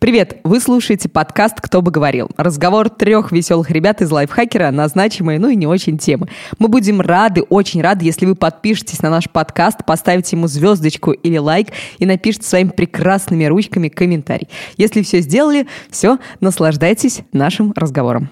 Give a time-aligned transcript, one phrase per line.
[0.00, 0.40] Привет!
[0.44, 2.30] Вы слушаете подкаст «Кто бы говорил».
[2.38, 6.28] Разговор трех веселых ребят из лайфхакера на значимые, ну и не очень темы.
[6.58, 11.36] Мы будем рады, очень рады, если вы подпишетесь на наш подкаст, поставите ему звездочку или
[11.36, 11.68] лайк
[11.98, 14.48] и напишите своими прекрасными ручками комментарий.
[14.78, 18.30] Если все сделали, все, наслаждайтесь нашим разговором.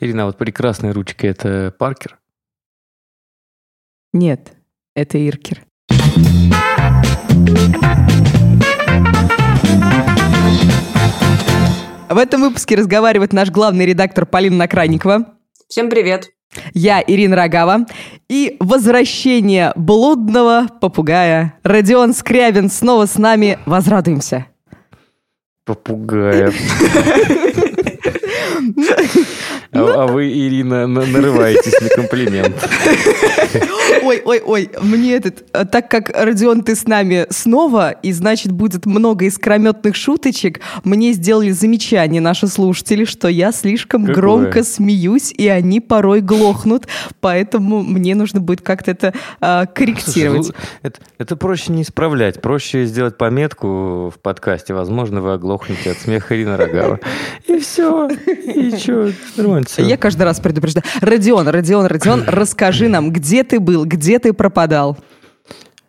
[0.00, 2.18] Ирина, а вот прекрасная ручка– это Паркер?
[4.12, 4.52] Нет,
[4.94, 5.65] это Иркер.
[12.16, 15.34] В этом выпуске разговаривает наш главный редактор Полина Накрайникова.
[15.68, 16.30] Всем привет.
[16.72, 17.84] Я Ирина Рогава.
[18.26, 21.58] И возвращение блудного попугая.
[21.62, 23.58] Родион Скрябин снова с нами.
[23.66, 24.46] Возрадуемся.
[25.66, 26.54] Попугая.
[29.72, 32.56] А, а вы, Ирина, нарываетесь на комплимент.
[34.02, 38.52] Ой, ой, ой, мне этот, э, так как, Родион, ты с нами снова, и значит
[38.52, 44.14] будет много искрометных шуточек, мне сделали замечание наши слушатели, что я слишком Какое?
[44.14, 46.86] громко смеюсь, и они порой глохнут,
[47.20, 50.46] поэтому мне нужно будет как-то это а, корректировать.
[50.46, 55.92] Слушай, ну, это, это проще не исправлять, проще сделать пометку в подкасте, возможно, вы оглохнете
[55.92, 57.00] от смеха Ирины Рогава.
[57.46, 60.84] И все, и что, нормально Я каждый раз предупреждаю.
[61.00, 64.98] Родион, Родион, Родион, расскажи нам, где ты был, где ты пропадал?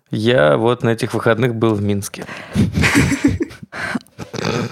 [0.09, 2.25] Я вот на этих выходных был в Минске.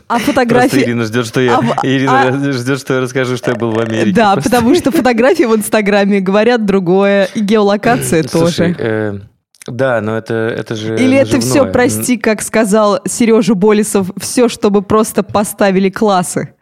[0.08, 0.70] А фотографии...
[0.70, 1.86] Просто Ирина ждет, что я, а...
[1.86, 2.52] Ирина а...
[2.54, 4.16] ждет, что я расскажу, что я был в Америке.
[4.16, 4.50] Да, просто.
[4.50, 8.76] потому что фотографии в Инстаграме говорят другое, и геолокация Слушай, тоже.
[8.80, 9.20] Э,
[9.68, 11.22] да, но это, это же Или наживное.
[11.22, 16.55] это все, прости, как сказал Сережа Болесов, все, чтобы просто поставили классы?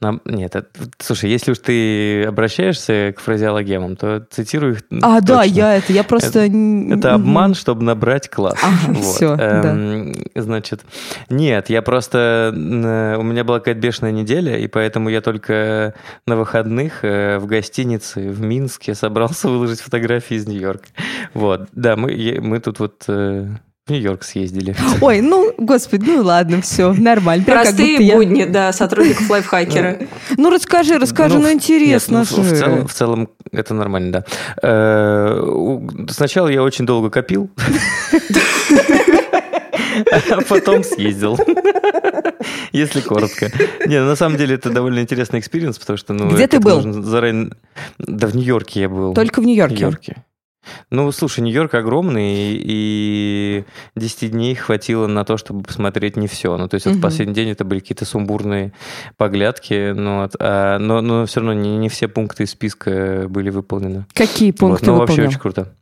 [0.00, 5.36] Нам, нет, это, слушай, если уж ты обращаешься к фразеологемам, то цитирую их А, точно.
[5.36, 6.40] да, я это, я просто...
[6.40, 8.58] Это, это обман, чтобы набрать класс.
[8.62, 9.04] Ага, вот.
[9.04, 10.42] все, эм, да.
[10.42, 10.82] Значит,
[11.28, 12.52] нет, я просто...
[12.52, 15.94] У меня была какая-то бешеная неделя, и поэтому я только
[16.26, 20.88] на выходных э, в гостинице в Минске собрался выложить фотографии из Нью-Йорка.
[21.34, 23.48] Вот, да, мы, мы тут вот э,
[23.88, 24.76] Нью-Йорк съездили.
[25.00, 27.44] Ой, ну, господи, ну ладно, все, нормально.
[27.44, 28.46] Простые как будни, я...
[28.46, 29.98] да, сотрудников лайфхакера.
[30.36, 34.24] Ну, расскажи, расскажи, ну, ну интересно нет, ну, в, целом, в целом это нормально, да.
[34.62, 35.78] Э,
[36.10, 37.50] сначала я очень долго копил,
[40.12, 41.36] а потом съездил.
[42.70, 43.50] Если коротко.
[43.86, 46.12] Не, ну, на самом деле это довольно интересный experience, потому что...
[46.12, 46.80] Ну, Где ты был?
[47.02, 47.50] Заранее...
[47.98, 49.12] Да в Нью-Йорке я был.
[49.12, 49.74] Только в Нью-Йорке?
[49.74, 50.24] В Нью-Йорке.
[50.90, 53.64] Ну, слушай, Нью-Йорк огромный, и
[53.96, 56.56] 10 дней хватило на то, чтобы посмотреть не все.
[56.56, 56.94] Ну, то есть, угу.
[56.94, 58.72] вот последний день это были какие-то сумбурные
[59.16, 64.06] поглядки, ну, а, но, но все равно не, не все пункты из списка были выполнены.
[64.14, 65.74] Какие пункты вот, Ну, вообще очень круто.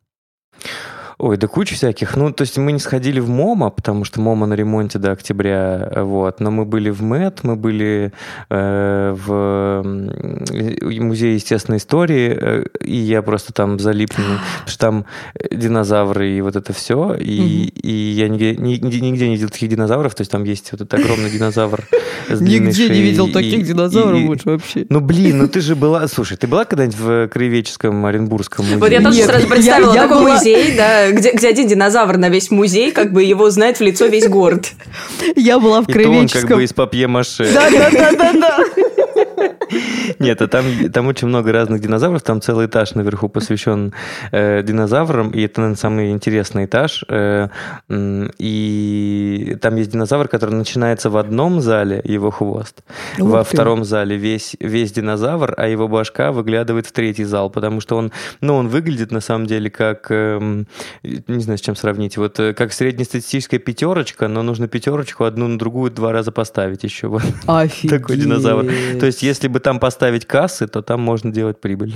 [1.23, 2.17] Ой, да куча всяких.
[2.17, 5.93] Ну, то есть мы не сходили в MoMA, потому что MoMA на ремонте до октября,
[5.97, 6.41] вот.
[6.41, 8.13] Но мы были в Met, мы были
[8.49, 15.05] э, в Музее естественной истории, э, и я просто там залип, потому что там
[15.51, 20.15] динозавры и вот это все, и, и я нигде, нигде, нигде не видел таких динозавров,
[20.15, 21.85] то есть там есть вот этот огромный динозавр
[22.31, 24.87] с Нигде не видел таких динозавров больше вообще.
[24.89, 26.07] Ну, блин, ну ты же была...
[26.09, 28.79] Слушай, ты была когда-нибудь в Краеведческом Оренбургском музее?
[28.79, 32.93] Вот я тоже сразу представила такой музей, да, где, где один динозавр на весь музей,
[32.93, 34.71] как бы его знает в лицо весь город.
[35.37, 36.23] Я была в Краеведческом...
[36.23, 37.53] И то он как бы из папье-маше.
[37.53, 38.59] Да-да-да-да-да.
[40.19, 43.93] Нет, а там, там очень много разных динозавров, там целый этаж наверху посвящен
[44.33, 47.05] э, динозаврам, и это, наверное, самый интересный этаж.
[47.09, 47.49] Э,
[47.89, 52.83] и там есть динозавр, который начинается в одном зале, его хвост,
[53.19, 53.55] Ух во ты.
[53.55, 58.13] втором зале весь, весь динозавр, а его башка выглядывает в третий зал, потому что он,
[58.41, 60.65] ну, он выглядит на самом деле как, э,
[61.03, 65.59] не знаю, с чем сравнить, вот э, как среднестатистическая пятерочка, но нужно пятерочку одну на
[65.59, 67.09] другую два раза поставить еще.
[67.09, 67.23] Вот.
[67.47, 67.91] Офигеть.
[67.91, 68.65] Такой динозавр.
[68.99, 71.95] То есть, если бы там поставить кассы, то там можно делать прибыль.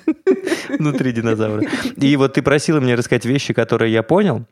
[0.78, 1.62] Внутри динозавра.
[1.96, 4.46] И вот ты просила мне рассказать вещи, которые я понял.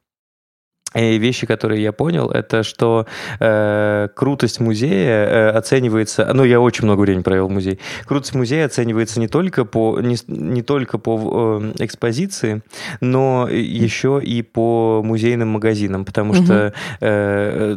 [0.94, 3.06] И вещи, которые я понял, это что
[3.38, 8.66] э, крутость музея э, оценивается, ну я очень много времени провел в музее, крутость музея
[8.66, 12.62] оценивается не только по не, не только по э, экспозиции,
[13.00, 16.44] но еще и по музейным магазинам, потому угу.
[16.44, 17.76] что э,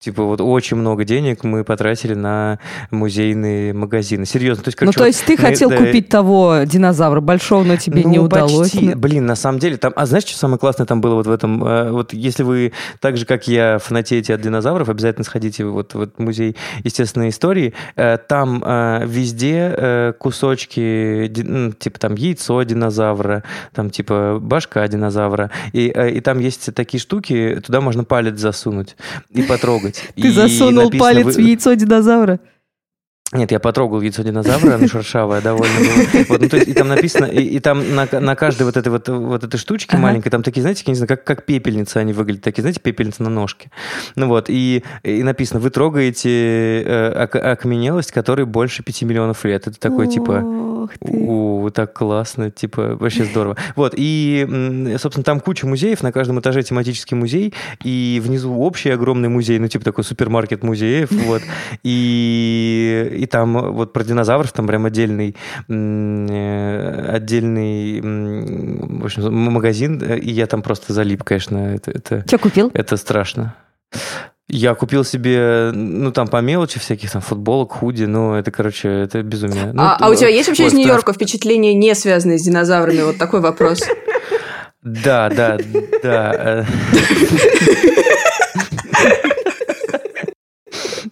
[0.00, 2.60] Типа вот очень много денег мы потратили на
[2.92, 4.26] музейные магазины.
[4.26, 4.62] Серьезно.
[4.62, 8.02] То есть, ну, то есть ты на, хотел да, купить того динозавра большого, но тебе
[8.04, 8.70] ну, не удалось.
[8.70, 8.94] Почти.
[8.94, 9.92] Блин, на самом деле там...
[9.96, 11.64] А знаешь, что самое классное там было вот в этом?
[11.64, 16.08] Э, вот если вы так же, как я, фанатеете от динозавров, обязательно сходите вот в
[16.18, 16.54] музей
[16.84, 17.74] естественной истории.
[17.96, 21.28] Э, там э, везде кусочки,
[21.80, 23.42] типа там яйцо динозавра,
[23.74, 25.50] там типа башка динозавра.
[25.72, 28.96] И, и там есть такие штуки, туда можно палец засунуть
[29.30, 30.12] и потрогать потрогать.
[30.16, 32.40] Ты засунул палец в яйцо динозавра?
[33.30, 36.24] Нет, я потрогал яйцо динозавра, оно шершавое довольно было.
[36.28, 38.88] Вот, ну, то есть, и там написано, и, и там на, на каждой вот этой
[38.88, 40.02] вот, вот этой штучке ага.
[40.02, 43.22] маленькой, там такие, знаете, я не знаю, как, как пепельницы они выглядят, такие, знаете, пепельницы
[43.22, 43.70] на ножке.
[44.16, 49.66] Ну вот, и, и написано, вы трогаете э, ок- окаменелость, которой больше 5 миллионов лет.
[49.66, 53.56] Это такой, типа, у, так классно, типа, вообще здорово.
[53.76, 57.54] Вот, и, собственно, там куча музеев, на каждом этаже тематический музей,
[57.84, 61.42] и внизу общий огромный музей, ну, типа такой супермаркет музеев, вот,
[61.82, 65.36] и и там вот про динозавров там прям отдельный,
[65.68, 71.58] э, отдельный в общем, магазин, и я там просто залип, конечно.
[71.74, 72.70] Это, это, Что купил?
[72.74, 73.54] Это страшно.
[74.50, 79.22] Я купил себе, ну, там по мелочи всяких, там, футболок, худи, ну, это, короче, это
[79.22, 79.72] безумие.
[79.74, 83.02] Ну, а, а у тебя есть вообще вот, из Нью-Йорка впечатления, не связанные с динозаврами?
[83.02, 83.82] Вот такой вопрос.
[84.82, 85.58] Да, да,
[86.02, 86.66] да.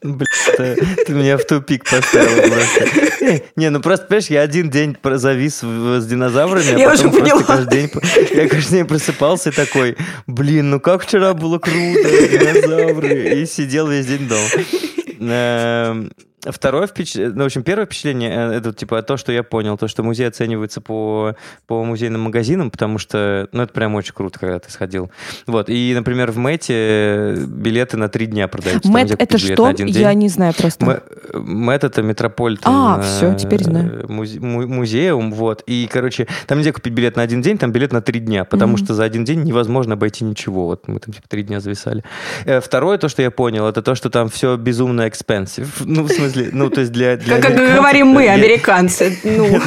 [0.06, 0.76] Блин,
[1.06, 3.42] ты меня в тупик поставил просто.
[3.56, 7.90] Не, ну просто, понимаешь, я один день завис с динозаврами, а потом просто каждый день...
[8.32, 13.88] Я каждый день просыпался и такой, блин, ну как вчера было круто, динозавры, и сидел
[13.88, 16.08] весь день дома.
[16.50, 19.88] Второе впечатление, ну, в общем, первое впечатление, э, это типа то, что я понял, то,
[19.88, 21.34] что музей оценивается по,
[21.66, 25.10] по музейным магазинам, потому что, ну, это прям очень круто, когда ты сходил.
[25.46, 28.90] Вот, и, например, в Мэте билеты на три дня продаются.
[28.90, 29.72] Мэт это что?
[29.78, 31.02] Я не знаю просто.
[31.34, 32.64] Мэт это метрополитен.
[32.66, 34.04] А, все, теперь знаю.
[34.04, 35.62] Э, музе, музеум, вот.
[35.66, 38.74] И, короче, там нельзя купить билет на один день, там билет на три дня, потому
[38.76, 38.84] mm-hmm.
[38.84, 40.66] что за один день невозможно обойти ничего.
[40.66, 42.04] Вот мы там типа три дня зависали.
[42.44, 45.68] Э, второе, то, что я понял, это то, что там все безумно expensive.
[45.96, 47.16] Ну, в смысле, смысле, ну, то есть для...
[47.16, 49.18] для как говорим мы, американцы.
[49.24, 49.60] Ну.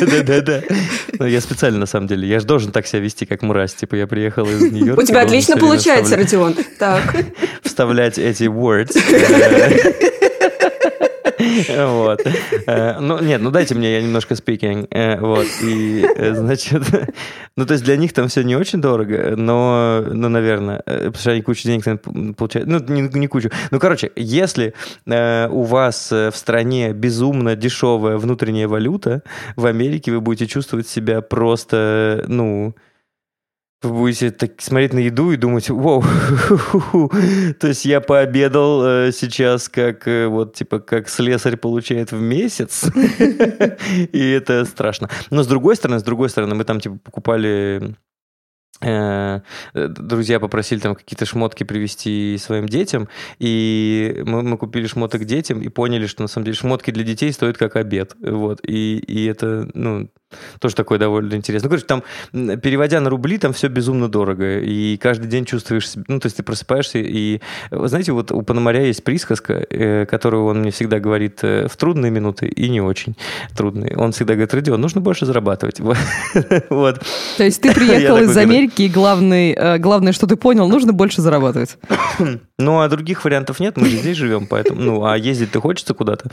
[0.00, 0.62] Да-да-да.
[1.18, 3.74] Ну, я специально, на самом деле, я же должен так себя вести, как мурась.
[3.74, 5.00] Типа, я приехал из Нью-Йорка.
[5.00, 6.56] У тебя отлично получается, Родион.
[6.78, 7.16] Так.
[7.62, 8.96] Вставлять эти words.
[11.88, 12.26] Вот.
[12.66, 14.86] Э, ну, нет, ну дайте мне, я немножко speaking.
[14.90, 15.46] Э, вот.
[15.62, 16.82] И, э, значит,
[17.56, 21.30] ну, то есть для них там все не очень дорого, но, ну, наверное, потому что
[21.30, 21.84] они кучу денег
[22.36, 22.68] получают.
[22.68, 23.50] Ну, не, не кучу.
[23.70, 24.74] Ну, короче, если
[25.06, 29.22] у вас в стране безумно дешевая внутренняя валюта,
[29.56, 32.74] в Америке вы будете чувствовать себя просто, ну,
[33.82, 36.02] вы будете так смотреть на еду и думать, вау,
[37.60, 42.90] то есть я пообедал э, сейчас как э, вот типа как слесарь получает в месяц,
[44.12, 45.08] и это страшно.
[45.30, 47.94] Но с другой стороны, с другой стороны, мы там типа покупали
[48.80, 49.40] Э,
[49.74, 53.08] друзья попросили там какие-то шмотки привезти своим детям,
[53.40, 57.32] и мы, мы купили шмоток детям и поняли, что на самом деле шмотки для детей
[57.32, 60.08] стоят как обед, вот, и, и это, ну,
[60.60, 61.68] тоже такое довольно интересно.
[61.68, 62.02] Ну, короче, там,
[62.60, 66.42] переводя на рубли, там все безумно дорого, и каждый день чувствуешь, ну, то есть ты
[66.42, 67.40] просыпаешься, и,
[67.70, 72.10] знаете, вот у Пономаря есть присказка, э, которую он мне всегда говорит э, в трудные
[72.10, 73.16] минуты и не очень
[73.56, 73.96] трудные.
[73.96, 75.80] Он всегда говорит, Родион, нужно больше зарабатывать.
[76.70, 77.00] Вот.
[77.36, 81.22] То есть ты приехал из Америки, и главный, э, главное, что ты понял, нужно больше
[81.22, 81.78] зарабатывать.
[82.60, 86.28] Ну, а других вариантов нет, мы здесь живем, поэтому, ну, а ездить-то хочется куда-то.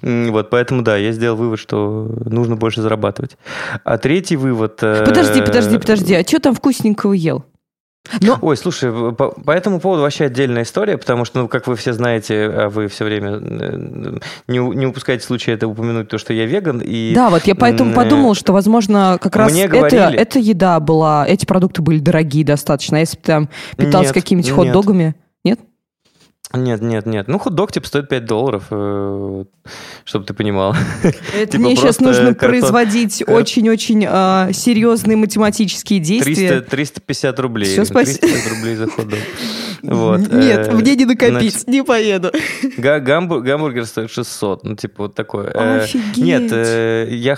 [0.00, 3.35] Вот, поэтому, да, я сделал вывод, что нужно больше зарабатывать.
[3.84, 4.82] А третий вывод...
[4.82, 7.44] Э, подожди, подожди, подожди, а что там вкусненького ел?
[8.20, 8.38] Но...
[8.40, 11.92] Ой, слушай, по, по этому поводу вообще отдельная история, потому что, ну, как вы все
[11.92, 14.18] знаете, а вы все время э,
[14.48, 16.80] не, не упускаете случая это упомянуть, то, что я веган.
[16.84, 20.02] И, да, вот я поэтому подумал, что, возможно, как раз Мне говорили...
[20.02, 22.98] это, эта еда была, эти продукты были дорогие достаточно.
[22.98, 25.14] А если бы там питался какими-нибудь хот-догами...
[25.44, 25.60] Нет?
[26.54, 27.26] Нет, нет, нет.
[27.26, 29.44] Ну, хот-дог типа стоит 5 долларов, э,
[30.04, 30.76] чтобы ты понимал.
[31.34, 32.50] Это типа мне сейчас нужно картон...
[32.50, 36.60] производить очень-очень э, серьезные математические действия.
[36.60, 37.72] 300, 350 рублей.
[37.72, 38.20] Все, спасибо.
[38.20, 39.18] 350 рублей за хот-дог.
[39.82, 40.20] Вот.
[40.32, 42.30] Нет, э, мне не накопить, значит, не поеду.
[42.78, 45.50] Гамбур, гамбургер стоит 600, ну, типа вот такое.
[45.52, 46.16] Э, Офигеть.
[46.16, 47.36] Нет, я...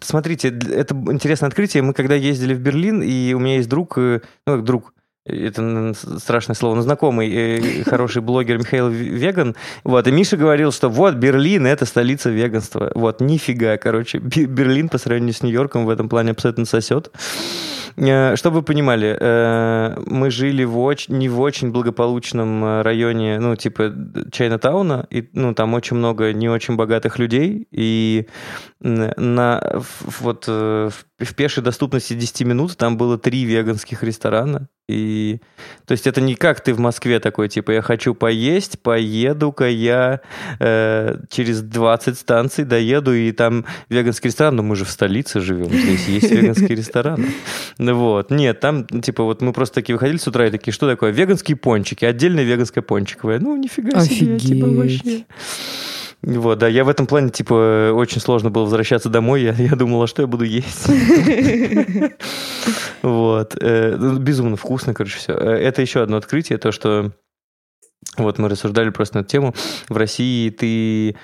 [0.00, 1.84] Смотрите, это интересное открытие.
[1.84, 4.92] Мы когда ездили в Берлин, и у меня есть друг, ну, как друг,
[5.26, 9.54] это страшное слово, но знакомый э, хороший блогер Михаил Веган.
[9.84, 12.90] Вот, и Миша говорил, что вот Берлин это столица веганства.
[12.94, 17.10] Вот, нифига, короче, Берлин по сравнению с Нью-Йорком в этом плане абсолютно сосет.
[17.96, 23.56] Э, чтобы вы понимали, э, мы жили в очень, не в очень благополучном районе, ну,
[23.56, 23.92] типа
[24.32, 28.26] Чайна-тауна, и, ну, там очень много не очень богатых людей, и
[28.80, 29.82] на,
[30.20, 34.68] вот в пешей доступности 10 минут там было три веганских ресторана.
[34.90, 35.40] И,
[35.86, 40.20] то есть это не как ты в Москве такой, типа, я хочу поесть, поеду-ка я
[40.58, 45.68] э, через 20 станций доеду, и там веганский ресторан, но мы же в столице живем,
[45.68, 47.24] здесь есть веганский ресторан.
[47.78, 50.88] Ну вот, нет, там, типа, вот мы просто такие выходили с утра и такие, что
[50.88, 53.38] такое, веганские пончики, отдельная веганская пончиковая.
[53.38, 55.24] Ну, нифига себе, типа, вообще.
[56.22, 59.42] Вот, да, я в этом плане, типа, очень сложно было возвращаться домой.
[59.42, 60.86] Я, я думала, что я буду есть.
[63.02, 63.56] Вот.
[63.58, 65.32] Э, безумно вкусно, короче, все.
[65.32, 67.12] Э, это еще одно открытие, то, что
[68.18, 69.54] вот мы рассуждали просто на эту тему.
[69.88, 71.16] В России ты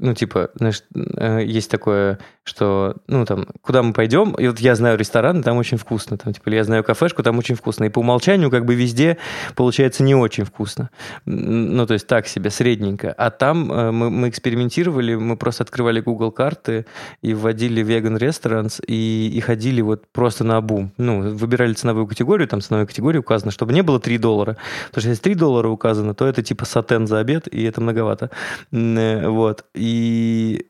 [0.00, 4.74] ну, типа, знаешь, э, есть такое, что, ну, там, куда мы пойдем, и вот я
[4.74, 8.00] знаю ресторан, там очень вкусно, там, типа, я знаю кафешку, там очень вкусно, и по
[8.00, 9.18] умолчанию как бы везде
[9.54, 10.90] получается не очень вкусно,
[11.24, 16.00] ну, то есть так себе, средненько, а там э, мы, мы экспериментировали, мы просто открывали
[16.00, 16.86] Google карты
[17.22, 22.48] и вводили веган ресторанс и, и ходили вот просто на обум, ну, выбирали ценовую категорию,
[22.48, 24.56] там ценовая категория указана, чтобы не было 3 доллара,
[24.88, 28.07] потому что если 3 доллара указано, то это типа сатен за обед, и это многовато
[28.08, 28.30] многовато.
[28.72, 29.64] Э, вот.
[29.74, 30.66] И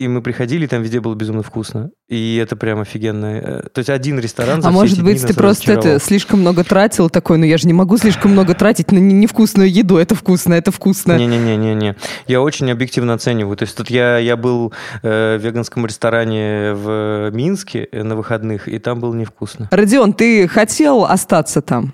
[0.00, 1.90] и, мы приходили, там везде было безумно вкусно.
[2.08, 3.26] И это прям офигенно.
[3.26, 7.38] Э, то есть один ресторан А может быть, ты просто это, слишком много тратил такой,
[7.38, 11.16] ну я же не могу слишком много тратить на невкусную еду, это вкусно, это вкусно.
[11.16, 11.94] Не-не-не-не-не.
[12.26, 13.56] Я очень объективно оцениваю.
[13.56, 14.72] То есть тут я, я был
[15.02, 19.68] э, в веганском ресторане в Минске э, на выходных, и там было невкусно.
[19.70, 21.92] Родион, ты хотел остаться там?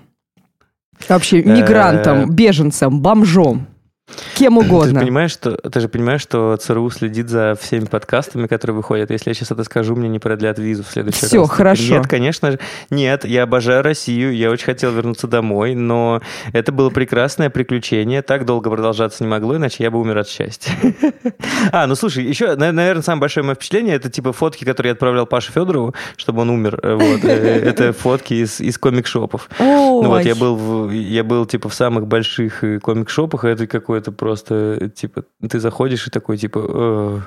[1.07, 3.67] Вообще мигрантом, беженцем, бомжом?
[4.35, 4.93] Кем угодно.
[4.93, 9.11] Ты же, понимаешь, что, ты же понимаешь, что ЦРУ следит за всеми подкастами, которые выходят.
[9.11, 11.49] Если я сейчас это скажу, мне не продлят визу в следующий Все, раз.
[11.49, 11.95] хорошо.
[11.95, 12.59] Нет, конечно же.
[12.89, 16.21] Нет, я обожаю Россию, я очень хотел вернуться домой, но
[16.53, 18.21] это было прекрасное приключение.
[18.21, 20.71] Так долго продолжаться не могло, иначе я бы умер от счастья.
[21.71, 25.25] А, ну слушай, еще, наверное, самое большое мое впечатление, это типа фотки, которые я отправлял
[25.25, 26.79] Паше Федорову, чтобы он умер.
[26.81, 27.25] Вот.
[27.25, 29.49] Э, это фотки из, из комик-шопов.
[29.59, 34.11] Ну вот, я был, я был типа в самых больших э, комик-шопах, это какой это
[34.11, 36.59] просто, типа, ты заходишь и такой, типа...
[36.63, 37.19] Э,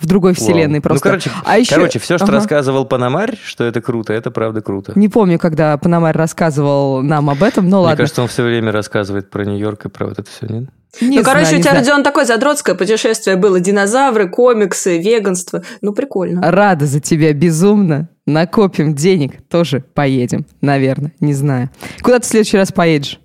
[0.00, 0.82] в другой вселенной Вау.
[0.82, 1.08] просто.
[1.08, 1.74] Ну, короче, а еще...
[1.74, 2.34] короче, все, что ага.
[2.34, 4.92] рассказывал Панамарь, что это круто, это правда круто.
[4.96, 7.90] Не помню, когда Панамарь рассказывал нам об этом, но Мне ладно.
[7.90, 10.70] Мне кажется, он все время рассказывает про Нью-Йорк и про вот это все, нет?
[11.00, 11.78] Не ну, знаю, короче, у тебя, знаю.
[11.80, 13.60] Родион, такое задротское путешествие было.
[13.60, 15.62] Динозавры, комиксы, веганство.
[15.82, 16.50] Ну, прикольно.
[16.50, 18.08] Рада за тебя безумно.
[18.26, 21.70] Накопим денег, тоже поедем, наверное, не знаю.
[22.02, 23.20] Куда ты в следующий раз поедешь?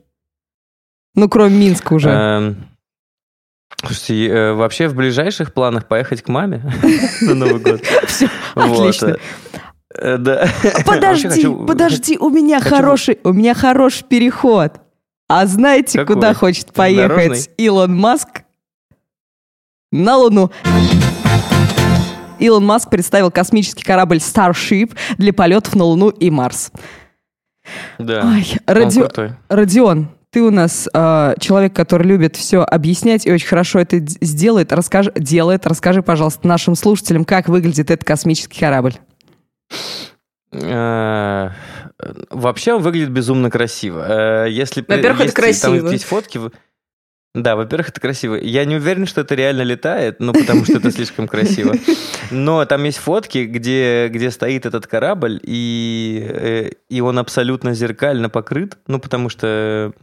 [1.16, 2.10] Ну, кроме Минска уже.
[2.10, 2.66] Эм,
[3.78, 6.64] Слушайте, э, вообще в ближайших планах поехать к маме
[7.22, 7.82] на Новый год.
[8.08, 9.18] Все, отлично.
[9.94, 10.48] Э, да.
[10.86, 14.74] Подожди, подожди, у меня хороший, у меня хороший переход.
[15.28, 18.44] А знаете, куда хочет поехать Илон Маск?
[19.92, 20.52] На Луну.
[22.40, 26.72] Илон Маск представил космический корабль Starship для полетов на Луну и Марс.
[27.98, 29.04] Да, Ой, Ради...
[29.50, 34.74] Родион, ты у нас э, человек, который любит все объяснять и очень хорошо это сделает.
[34.74, 35.66] Расскажи, делает.
[35.66, 38.96] Расскажи, пожалуйста, нашим слушателям, как выглядит этот космический корабль.
[40.52, 41.52] Э,
[42.30, 44.44] вообще он выглядит безумно красиво.
[44.46, 45.80] Э, если Во-первых, это красиво.
[45.80, 46.42] Там есть фотки.
[47.34, 48.36] Да, во-первых, это красиво.
[48.36, 51.76] Я не уверен, что это реально летает, ну, потому что это слишком красиво.
[52.30, 58.30] Но там есть фотки, где, где стоит этот корабль, и, э, и он абсолютно зеркально
[58.30, 59.94] покрыт, ну, потому что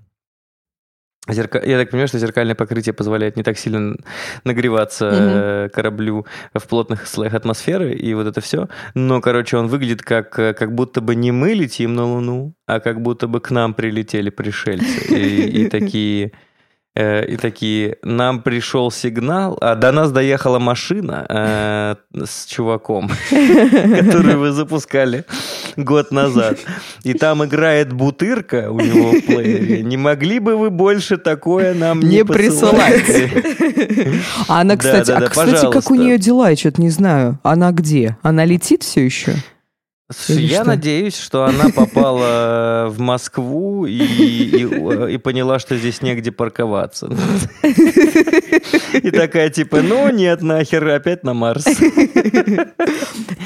[1.28, 1.60] Зерка...
[1.64, 3.96] Я так понимаю, что зеркальное покрытие позволяет не так сильно
[4.44, 5.68] нагреваться mm-hmm.
[5.68, 8.68] кораблю в плотных слоях атмосферы и вот это все.
[8.94, 13.00] Но, короче, он выглядит как, как будто бы не мы летим на Луну, а как
[13.00, 15.14] будто бы к нам прилетели пришельцы.
[15.14, 16.32] И, и такие
[16.94, 21.94] Э, и такие, нам пришел сигнал, а до нас доехала машина э,
[22.26, 25.24] с чуваком, который вы запускали
[25.76, 26.58] год назад.
[27.02, 29.82] И там играет бутырка у него в плеере.
[29.82, 33.30] Не могли бы вы больше такое нам не, не присылать?
[34.48, 37.38] А она, кстати, а, кстати, как у нее дела, я что-то не знаю.
[37.42, 38.16] Она где?
[38.22, 39.34] Она летит все еще?
[40.28, 40.68] Или я что?
[40.68, 47.08] надеюсь, что она попала в Москву и, и, и поняла, что здесь негде парковаться.
[48.94, 51.64] И такая типа, ну нет, нахер, опять на Марс.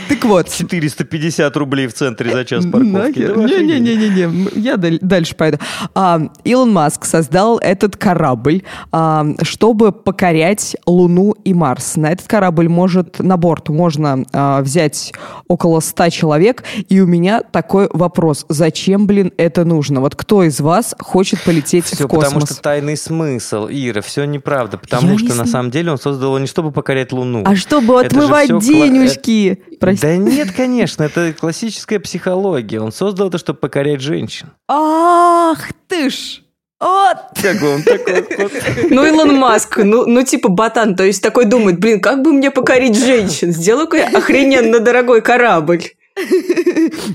[0.08, 0.48] Так вот.
[0.50, 3.18] 450 рублей в центре за час парковки.
[3.18, 5.58] Не-не-не-не, я дальше пойду.
[5.94, 11.96] А, Илон Маск создал этот корабль, а, чтобы покорять Луну и Марс.
[11.96, 15.12] На этот корабль может, на борт можно а, взять
[15.48, 18.46] около 100 человек, и у меня такой вопрос.
[18.48, 20.00] Зачем, блин, это нужно?
[20.00, 22.24] Вот кто из вас хочет полететь в космос?
[22.24, 24.78] потому что тайный смысл, Ира, все неправда.
[24.78, 27.42] Потому Я что на самом деле он создал его не чтобы покорять Луну.
[27.46, 29.62] А чтобы Это отмывать кла- денежки?
[29.80, 30.02] Прости.
[30.06, 32.80] Да нет, конечно, это классическая психология.
[32.80, 34.48] Он создал это, чтобы покорять женщин.
[34.68, 35.58] Ах
[35.88, 36.42] ты ж!
[36.78, 37.16] Вот!
[37.40, 38.52] Как вам такой ход?
[38.90, 42.50] Ну, Илон Маск, ну, ну, типа ботан, то есть такой думает, блин, как бы мне
[42.50, 43.50] покорить женщин?
[43.52, 45.82] Сделаю-ка я охрененно дорогой корабль.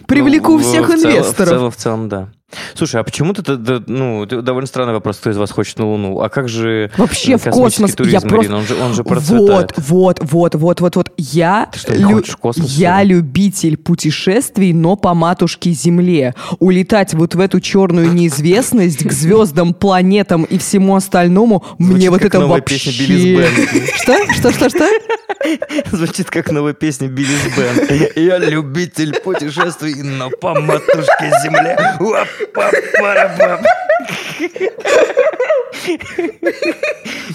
[0.07, 1.49] Привлеку Ну, всех в целом- инвесторов.
[1.49, 2.29] В целом, в целом, да.
[2.73, 3.43] Слушай, а почему ты,
[3.87, 6.21] ну, довольно странный вопрос, кто из вас хочет на Луну?
[6.21, 7.95] А как же Вообще э, в космический космос.
[7.95, 8.55] туризм, я просто...
[8.55, 9.73] Он же, он же Вот, процветает.
[9.77, 11.11] вот, вот, вот, вот, вот.
[11.17, 16.35] Я, Ты что, хочешь в космос, я любитель путешествий, но по матушке Земле.
[16.59, 22.21] Улетать вот в эту черную неизвестность к звездам, планетам и всему остальному, мне Звучит вот
[22.21, 22.91] как это вообще...
[23.95, 24.33] Что?
[24.33, 24.87] Что, что, что?
[25.91, 28.09] Звучит как новая песня Биллис Бен.
[28.15, 31.77] Я любитель путешествий, но по матушке земле.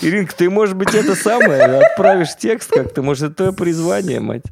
[0.02, 4.42] Иринка, ты, может быть, это самое, отправишь текст как-то, может, это твое призвание, мать.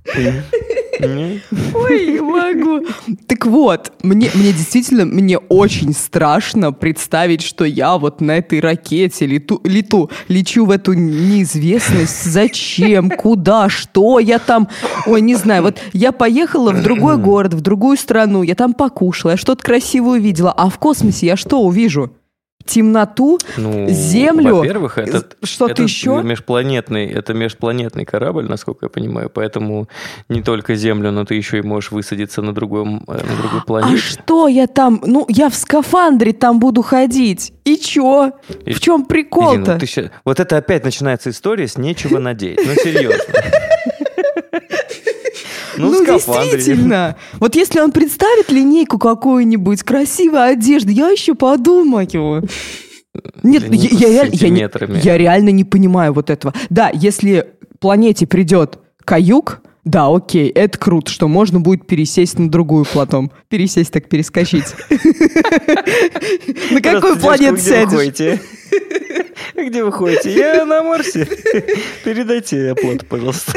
[1.75, 2.87] Ой, могу.
[3.27, 9.27] Так вот, мне, мне действительно, мне очень страшно представить, что я вот на этой ракете
[9.27, 12.25] лету, лету, лечу в эту неизвестность.
[12.25, 13.11] Зачем?
[13.11, 13.69] Куда?
[13.69, 14.69] Что я там?
[15.07, 15.63] Ой, не знаю.
[15.63, 20.19] Вот я поехала в другой город, в другую страну, я там покушала, я что-то красивое
[20.19, 20.53] увидела.
[20.53, 22.13] А в космосе я что увижу?
[22.67, 26.21] Темноту, Ну, землю, Во-первых, этот, что-то этот еще?
[26.23, 29.89] межпланетный, это межпланетный корабль, насколько я понимаю, поэтому
[30.31, 33.65] не только Землю, но ты еще и можешь высадиться на, другом, э, на другой А
[33.67, 33.97] планете.
[33.99, 35.01] что я там?
[35.05, 37.53] Ну, я в скафандре там буду ходить.
[37.65, 38.33] И чё?
[38.65, 39.79] И- В чем прикол-то?
[39.79, 42.59] ты ща- Вот это опять начинается история с нечего надеть.
[42.65, 43.19] Ну, серьезно.
[45.79, 46.05] Ну, Ну,
[46.51, 47.17] действительно.
[47.41, 52.45] Вот если он представит линейку какую-нибудь, красивой одежды, я еще подумаю.
[53.43, 54.49] Нет, я, я- я
[55.01, 56.53] я реально не понимаю вот этого.
[56.71, 57.47] Да, если
[57.79, 63.31] планете придет каюк, да, окей, это круто, что можно будет пересесть на другую потом.
[63.49, 64.65] Пересесть так, перескочить.
[66.71, 68.15] На какую планету сядешь?
[69.57, 70.35] Где вы ходите?
[70.35, 71.27] Я на Марсе.
[72.05, 73.53] Передайте оплату, пожалуйста.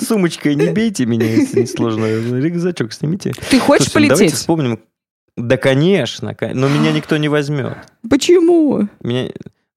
[0.00, 2.06] Сумочкой не бейте меня, если не сложно.
[2.06, 3.32] Рюкзачок снимите.
[3.50, 4.34] Ты хочешь Слушайте, ну Давайте полететь?
[4.38, 4.80] вспомним.
[5.36, 6.34] Да, конечно.
[6.34, 7.78] кон- Но меня никто не возьмет.
[8.08, 8.88] Почему?
[9.02, 9.30] Меня...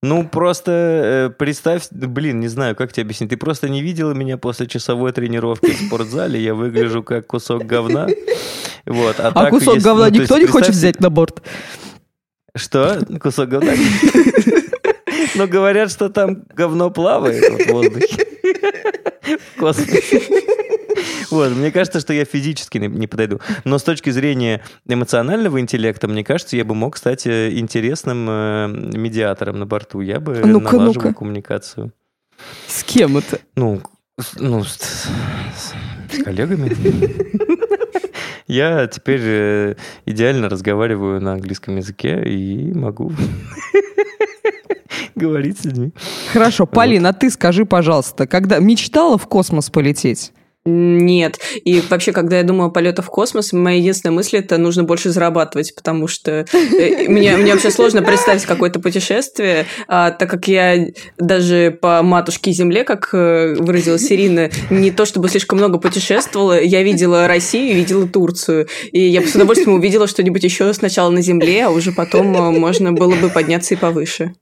[0.04, 3.30] Ну, просто э, представь, блин, не знаю, как тебе объяснить.
[3.32, 6.40] Ты просто не видела меня после часовой тренировки в спортзале.
[6.40, 8.08] Я выгляжу как кусок говна.
[8.86, 11.10] Вот, а А так, кусок если- говна ну, то никто есть не хочет взять на
[11.10, 11.42] борт?
[12.56, 13.00] Что?
[13.20, 13.74] Кусок говна?
[15.36, 18.26] Но говорят, что там говно плавает в воздухе.
[19.56, 20.22] В космосе.
[21.36, 23.40] Вот, мне кажется, что я физически не, подойду.
[23.64, 28.68] Но с точки зрения эмоционального интеллекта, мне кажется, я бы мог стать э, интересным э,
[28.98, 30.02] медиатором на борту.
[30.02, 31.14] Я бы Ну-ка, налаживал ну-ка.
[31.14, 31.92] коммуникацию.
[32.68, 33.40] С кем это?
[33.56, 33.82] Ну,
[34.20, 35.08] с- ну, с,
[36.10, 36.76] с коллегами.
[38.48, 43.12] Я теперь э, идеально разговариваю на английском языке и могу
[45.16, 45.92] говорить с людьми.
[46.32, 50.32] Хорошо, Полина, а ты скажи, пожалуйста, когда мечтала в космос полететь?
[50.68, 51.40] Нет.
[51.64, 55.12] И вообще, когда я думаю о полетах в космос, моя единственная мысль это нужно больше
[55.12, 60.88] зарабатывать, потому что э, мне, мне вообще сложно представить какое-то путешествие, а, так как я
[61.20, 66.82] даже по матушке Земле, как э, выразилась Ирина, не то чтобы слишком много путешествовала, я
[66.82, 71.70] видела Россию, видела Турцию, и я с удовольствием увидела что-нибудь еще сначала на Земле, а
[71.70, 74.34] уже потом э, можно было бы подняться и повыше.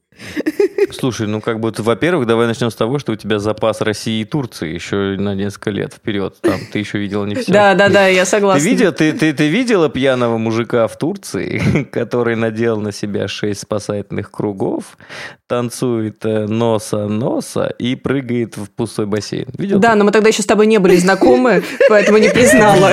[0.92, 4.26] Слушай, ну как бы, во-первых, давай начнем с того, что у тебя запас России и
[4.26, 6.36] Турции еще на несколько лет вперед.
[6.42, 7.52] Там ты еще видела не все.
[7.52, 8.64] Да, да, да, я Ты, согласна.
[8.68, 14.32] видел, ты, ты, ты видела пьяного мужика в Турции, который надел на себя шесть спасательных
[14.32, 14.98] кругов,
[15.48, 19.48] танцует э, носа-носа и прыгает в пустой бассейн?
[19.58, 19.80] Видел?
[19.80, 22.92] Да, но мы тогда еще с тобой не были знакомы, поэтому не признала.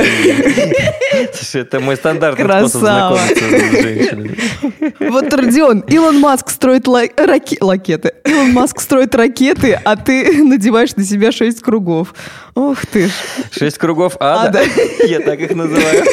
[1.34, 3.18] Слушай, это мой стандартный способ Красава.
[3.18, 5.10] знакомиться с женщинами.
[5.10, 8.14] Вот, Родион, Илон Маск строит ла- раки- лакеты.
[8.24, 12.14] Илон Маск строит ракеты, а ты надеваешь на себя шесть кругов.
[12.54, 13.12] Ох ты ж.
[13.50, 14.62] Шесть кругов ада.
[15.06, 16.04] Я так их называю.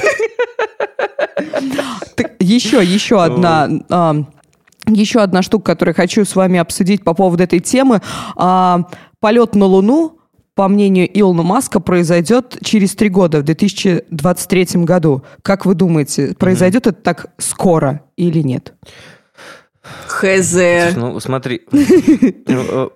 [2.16, 3.70] Так, еще, еще одна...
[3.90, 4.16] а,
[4.88, 8.02] еще одна штука, которую хочу с вами обсудить по поводу этой темы.
[8.36, 8.88] А,
[9.20, 10.20] полет на Луну,
[10.56, 15.24] по мнению Илона Маска, произойдет через три года, в 2023 году.
[15.44, 18.74] Как вы думаете, произойдет это так скоро или нет?
[20.08, 20.96] Хз.
[20.96, 21.62] Ну, смотри.
[22.48, 22.90] Ну, э,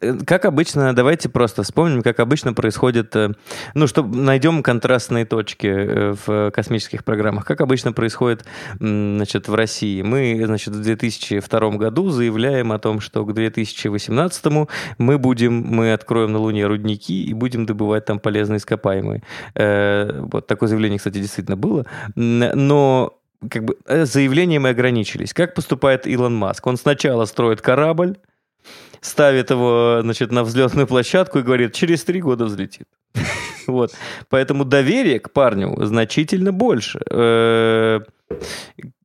[0.00, 3.30] Э, как обычно, давайте просто вспомним, как обычно происходит, э,
[3.74, 7.44] ну, чтобы найдем контрастные точки в космических программах.
[7.44, 8.44] Как обычно происходит,
[8.80, 10.02] значит, в России.
[10.02, 16.32] Мы, значит, в 2002 году заявляем о том, что к 2018 мы будем, мы откроем
[16.32, 19.22] на Луне рудники и будем добывать там полезные ископаемые.
[19.54, 21.86] Вот такое заявление, кстати, действительно было.
[22.14, 23.17] Но
[23.50, 25.32] как бы заявлением мы ограничились.
[25.32, 26.66] Как поступает Илон Маск?
[26.66, 28.16] Он сначала строит корабль,
[29.00, 32.86] ставит его, значит, на взлетную площадку и говорит, через три года взлетит.
[33.66, 33.92] Вот.
[34.30, 37.02] Поэтому доверие к парню значительно больше.
[37.10, 38.00] Э,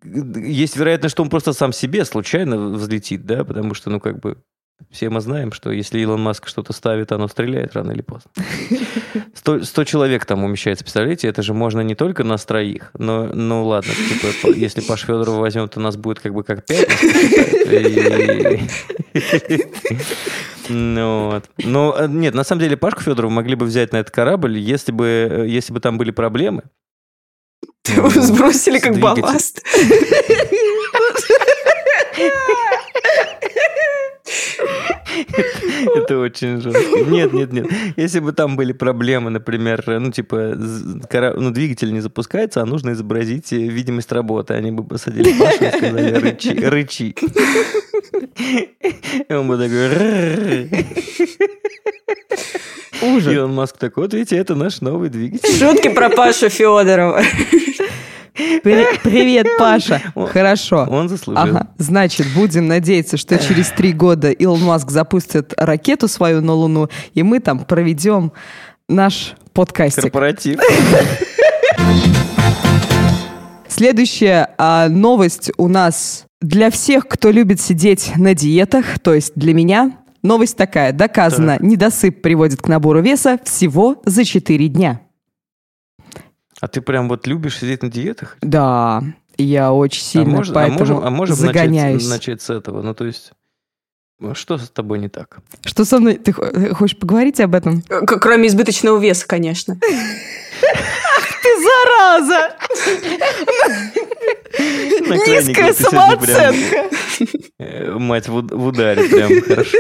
[0.06, 4.38] есть вероятность, что он просто сам себе случайно взлетит, да, потому что, ну, как бы,
[4.92, 8.32] все мы знаем, что если Илон Маск что-то ставит, оно стреляет рано или поздно.
[9.34, 11.28] 100, 100 человек там умещается, представляете?
[11.28, 15.68] Это же можно не только нас троих, но, ну ладно, типа, если Паш Федорова возьмем,
[15.68, 16.88] то нас будет как бы как пять.
[20.70, 21.44] Ну, вот.
[21.58, 24.92] Но э, нет, на самом деле Пашку Федорову могли бы взять на этот корабль, если
[24.92, 26.64] бы, если бы там были проблемы.
[27.86, 29.62] Сбросили как балласт.
[35.96, 37.00] Это очень жестко.
[37.08, 37.68] Нет, нет, нет.
[37.96, 43.52] Если бы там были проблемы, например, ну, типа, ну, двигатель не запускается, а нужно изобразить
[43.52, 44.54] видимость работы.
[44.54, 47.16] Они бы посадили Пашу и сказали, рычи, рычи.
[49.30, 50.70] И он бы такой...
[53.02, 53.34] Ужас.
[53.34, 55.54] Илон Маск такой, вот видите, это наш новый двигатель.
[55.54, 57.22] Шутки про Пашу Федорова.
[58.64, 60.02] Привет, Паша.
[60.16, 60.88] Хорошо.
[60.90, 61.42] Он заслужил.
[61.42, 61.68] Ага.
[61.78, 67.22] Значит, будем надеяться, что через три года Илон Маск запустит ракету свою на Луну, и
[67.22, 68.32] мы там проведем
[68.90, 70.02] наш подкастик.
[70.04, 70.60] Корпоратив.
[73.68, 79.54] Следующая а, новость у нас для всех, кто любит сидеть на диетах, то есть для
[79.54, 79.98] меня.
[80.24, 80.92] Новость такая.
[80.94, 81.62] Доказано, так.
[81.62, 85.02] недосып приводит к набору веса всего за 4 дня.
[86.64, 88.38] А ты прям вот любишь сидеть на диетах?
[88.40, 89.04] Да,
[89.38, 92.08] я очень а сильно а можем, поэтому а можем, а можем загоняюсь.
[92.08, 92.82] Начать, начать с этого?
[92.82, 93.34] Ну, то есть...
[94.20, 95.40] Ну, что с тобой не так?
[95.66, 96.16] Что со мной?
[96.16, 97.82] Ты хочешь поговорить об этом?
[97.82, 99.78] Кроме избыточного веса, конечно.
[101.64, 102.56] Зараза!
[105.28, 106.90] Низкая самооценка.
[107.60, 109.78] Э, мать в ударе, прям хорошо.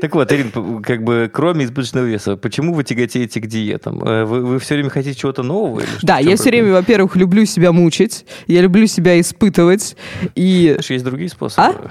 [0.00, 4.02] Так вот, Ирин, как бы кроме избыточного веса, почему вы тяготеете к диетам?
[4.02, 5.80] Э, вы, вы все время хотите чего-то нового?
[5.80, 9.96] Или да, я все время, во-первых, люблю себя мучить, я люблю себя испытывать.
[10.34, 10.76] И...
[10.88, 11.66] Есть другие способы.
[11.66, 11.90] А?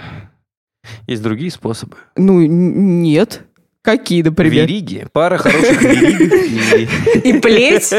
[1.07, 1.97] Есть другие способы.
[2.15, 3.43] Ну, нет.
[3.85, 4.65] Какие, например?
[4.67, 5.07] Вериги.
[5.13, 6.89] Пара хороших вериг.
[7.23, 7.93] И плеть.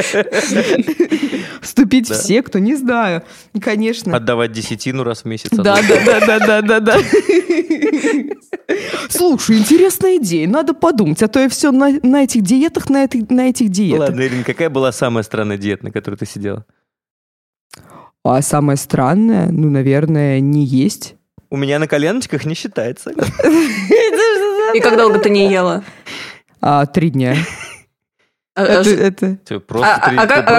[1.62, 3.22] Вступить в секту, не знаю.
[3.60, 4.16] Конечно.
[4.16, 5.50] Отдавать десятину раз в месяц.
[5.52, 6.98] Да, да, да, да, да, да, да.
[9.08, 13.30] Слушай, интересная идея, надо подумать, а то я все на, на этих диетах, на, этих,
[13.30, 14.08] на этих диетах.
[14.08, 16.66] Ладно, Ирина, какая была самая странная диета, на которой ты сидела?
[18.24, 21.14] А самое странное, ну, наверное, не есть.
[21.48, 23.12] У меня на коленочках не считается.
[24.74, 25.84] И как долго ты не ела?
[26.60, 27.36] А, три дня.
[28.58, 29.36] А, это,
[29.82, 30.06] а,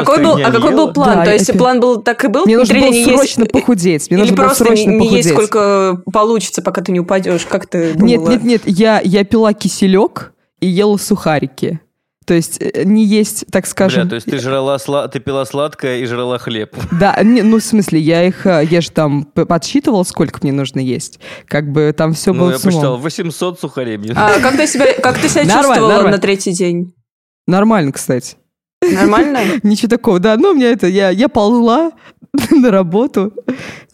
[0.03, 1.17] какой, был, а какой был план?
[1.17, 1.57] Да, То есть это...
[1.57, 2.45] план был так и был?
[2.45, 3.51] Мне нужно было срочно есть...
[3.51, 4.11] похудеть.
[4.11, 7.47] Мне Или нужно просто было срочно не, не есть сколько получится, пока ты не упадешь?
[7.47, 8.05] Как ты думала?
[8.05, 8.61] Нет, нет, нет.
[8.65, 11.79] Я, я пила киселек и ела сухарики.
[12.27, 14.01] То есть э, не есть, так скажем...
[14.01, 15.07] Бля, то есть ты жрала, сла...
[15.07, 16.75] ты пила сладкое и жрала хлеб.
[16.91, 20.81] Да, не, ну в смысле, я их, э, я же там подсчитывал, сколько мне нужно
[20.81, 21.21] есть.
[21.47, 23.97] Как бы там все ну, было я посчитал, 800 сухарей.
[24.13, 26.93] А как ты себя, как ты себя чувствовала на третий день?
[27.47, 28.35] Нормально, кстати.
[28.81, 29.39] Нормально?
[29.63, 30.35] Ничего такого, да.
[30.35, 31.91] Ну, у меня это, я, я ползла
[32.51, 33.33] на работу.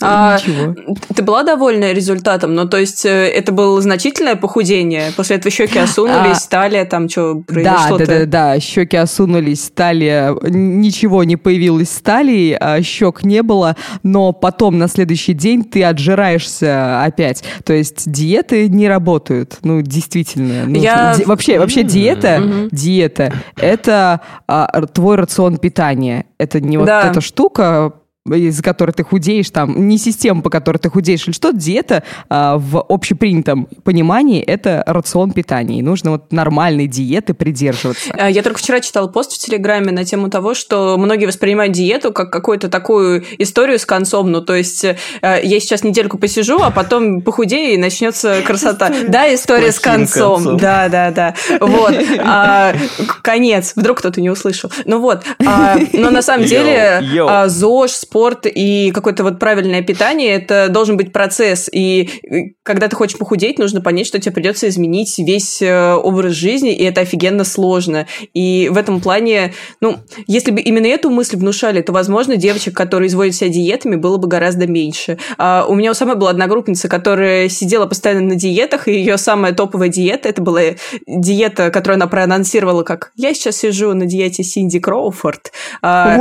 [0.01, 0.75] А, Ничего.
[1.15, 2.55] Ты была довольна результатом?
[2.55, 5.11] Ну, то есть, э, это было значительное похудение?
[5.15, 9.71] После этого щеки осунулись, а, талия, там что произошло Да, да, да, да, щеки осунулись,
[9.73, 15.63] талия, ничего не появилось с талией, а щек не было, но потом на следующий день
[15.63, 17.43] ты отжираешься опять.
[17.63, 20.65] То есть, диеты не работают, ну, действительно.
[20.65, 21.15] Ну, Я...
[21.17, 22.69] ди- вообще, вообще диета, mm-hmm.
[22.71, 26.25] диета, это а, твой рацион питания.
[26.37, 27.93] Это не вот эта штука,
[28.31, 32.57] из-за которой ты худеешь, там, не система, по которой ты худеешь, или что, диета а,
[32.57, 35.79] в общепринятом понимании это рацион питания.
[35.79, 38.13] И нужно вот нормальной диеты придерживаться.
[38.17, 42.13] А, я только вчера читала пост в Телеграме на тему того, что многие воспринимают диету
[42.13, 44.31] как какую-то такую историю с концом.
[44.31, 48.89] Ну, то есть э, я сейчас недельку посижу, а потом похудею, и начнется красота.
[49.09, 50.55] Да, история с концом.
[50.55, 51.35] Да, да, да.
[51.59, 51.93] Вот.
[52.25, 52.73] А,
[53.21, 53.73] конец.
[53.75, 54.71] Вдруг кто-то не услышал.
[54.85, 55.23] Ну вот.
[55.39, 57.01] но на самом деле
[57.47, 61.67] ЗОЖ, спорт и какое-то вот правильное питание, это должен быть процесс.
[61.73, 66.75] И когда ты хочешь похудеть, нужно понять, что тебе придется изменить весь э, образ жизни,
[66.75, 68.05] и это офигенно сложно.
[68.35, 69.97] И в этом плане, ну,
[70.27, 74.27] если бы именно эту мысль внушали, то, возможно, девочек, которые изводят себя диетами, было бы
[74.27, 75.17] гораздо меньше.
[75.39, 79.53] А у меня у самой была одногруппница, которая сидела постоянно на диетах, и ее самая
[79.53, 80.61] топовая диета, это была
[81.07, 85.51] диета, которую она проанонсировала как «Я сейчас сижу на диете Синди Кроуфорд».
[85.81, 86.15] А,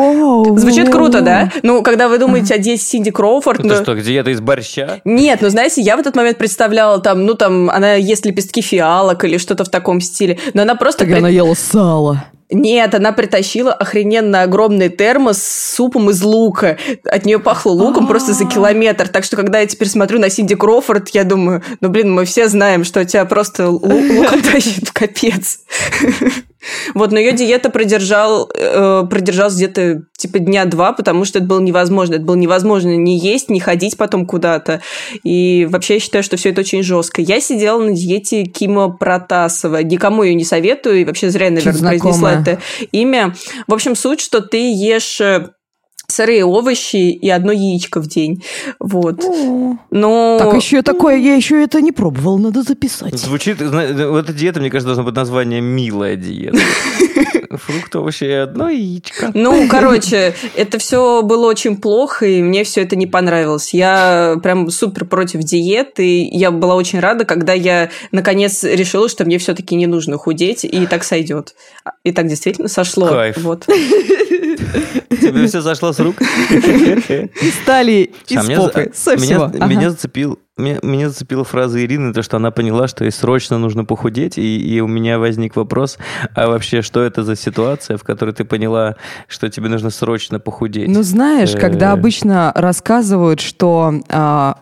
[0.57, 1.53] звучит круто, да?
[1.83, 3.59] Ну, когда вы думаете о диете Синди Кроуфорд...
[3.59, 5.01] Это ну, что, диета из борща?
[5.05, 9.25] Нет, ну, знаете, я в этот момент представляла там, ну, там, она ест лепестки фиалок
[9.25, 11.01] или что-то в таком стиле, но она просто...
[11.01, 12.25] Тогда она ела сало.
[12.53, 16.79] Нет, она притащила охрененно огромный термос с супом из лука.
[17.05, 19.09] От нее пахло луком просто за километр.
[19.09, 22.47] Так что, когда я теперь смотрю на Синди Крофорд, я думаю, ну, блин, мы все
[22.49, 25.59] знаем, что тебя просто луком тащит в капец.
[26.95, 31.61] Вот, но ее диета продержал, э, продержалась где-то типа дня два, потому что это было
[31.61, 32.15] невозможно.
[32.15, 34.81] Это было невозможно не есть, не ходить потом куда-то.
[35.25, 37.21] И вообще я считаю, что все это очень жестко.
[37.21, 39.83] Я сидела на диете Кима Протасова.
[39.83, 42.61] Никому ее не советую, и вообще зря, наверное, произнесла это
[42.93, 43.35] имя.
[43.67, 45.49] В общем, суть, что ты ешь э,
[46.13, 48.43] сырые овощи и одно яичко в день.
[48.79, 49.25] Вот.
[49.91, 50.37] Но...
[50.39, 53.19] Так еще такое, я еще это не пробовал, надо записать.
[53.19, 56.59] Звучит, вот эта диета, мне кажется, должна быть название «милая диета».
[57.51, 59.31] Фрукт, овощи и одно яичко.
[59.35, 63.75] Ну, короче, это все было очень плохо, и мне все это не понравилось.
[63.75, 69.25] Я прям супер против диеты, и я была очень рада, когда я наконец решила, что
[69.25, 71.55] мне все-таки не нужно худеть, и так сойдет.
[72.05, 73.09] И так действительно сошло.
[73.09, 73.37] Кайф.
[73.39, 73.67] Вот.
[75.23, 76.17] Тебе все зашло с рук?
[77.63, 79.47] Стали из а попы, со всего.
[79.67, 83.85] Меня зацепил меня, меня зацепила фраза Ирины, то, что она поняла, что ей срочно нужно
[83.85, 85.99] похудеть, и, и у меня возник вопрос,
[86.35, 88.97] а вообще, что это за ситуация, в которой ты поняла,
[89.29, 90.89] что тебе нужно срочно похудеть?
[90.89, 91.93] Ну, знаешь, когда э.
[91.93, 94.59] обычно рассказывают, что а,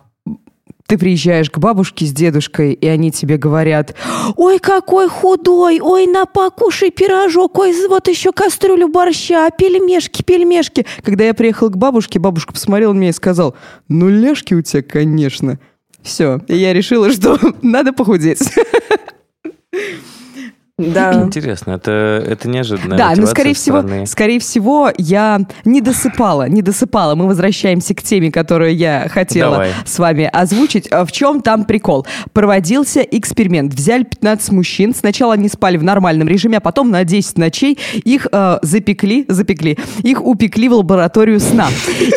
[0.91, 3.95] ты приезжаешь к бабушке с дедушкой, и они тебе говорят,
[4.35, 10.85] ой, какой худой, ой, на покушай пирожок, ой, вот еще кастрюлю борща, пельмешки, пельмешки.
[11.01, 13.55] Когда я приехал к бабушке, бабушка посмотрела на меня и сказал,
[13.87, 15.59] ну, ляжки у тебя, конечно.
[16.03, 18.41] Все, и я решила, что надо похудеть.
[20.89, 21.13] Да.
[21.23, 22.97] Интересно, это, это неожиданно.
[22.97, 27.15] Да, но скорее всего, скорее всего, я не досыпала, не досыпала.
[27.15, 29.71] Мы возвращаемся к теме, которую я хотела Давай.
[29.85, 30.87] с вами озвучить.
[30.91, 32.05] А в чем там прикол?
[32.33, 33.73] Проводился эксперимент.
[33.73, 34.93] Взяли 15 мужчин.
[34.95, 39.77] Сначала они спали в нормальном режиме, а потом на 10 ночей их э, запекли, запекли,
[40.03, 41.67] их упекли в лабораторию сна.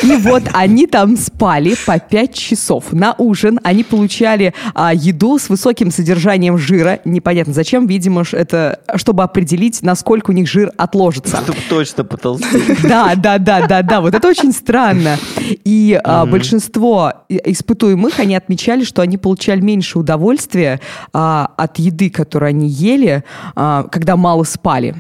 [0.03, 2.93] И вот они там спали по 5 часов.
[2.93, 7.01] На ужин они получали э, еду с высоким содержанием жира.
[7.05, 11.39] Непонятно зачем, видимо, это это, чтобы определить, насколько у них жир отложится.
[11.43, 12.83] Чтобы точно потолстеть.
[12.83, 14.01] Да, да, да, да, да.
[14.01, 15.17] Вот это очень странно.
[15.41, 20.81] И а, большинство испытуемых, они отмечали, что они получали меньше удовольствия
[21.13, 24.95] а, от еды, которую они ели, а, когда мало спали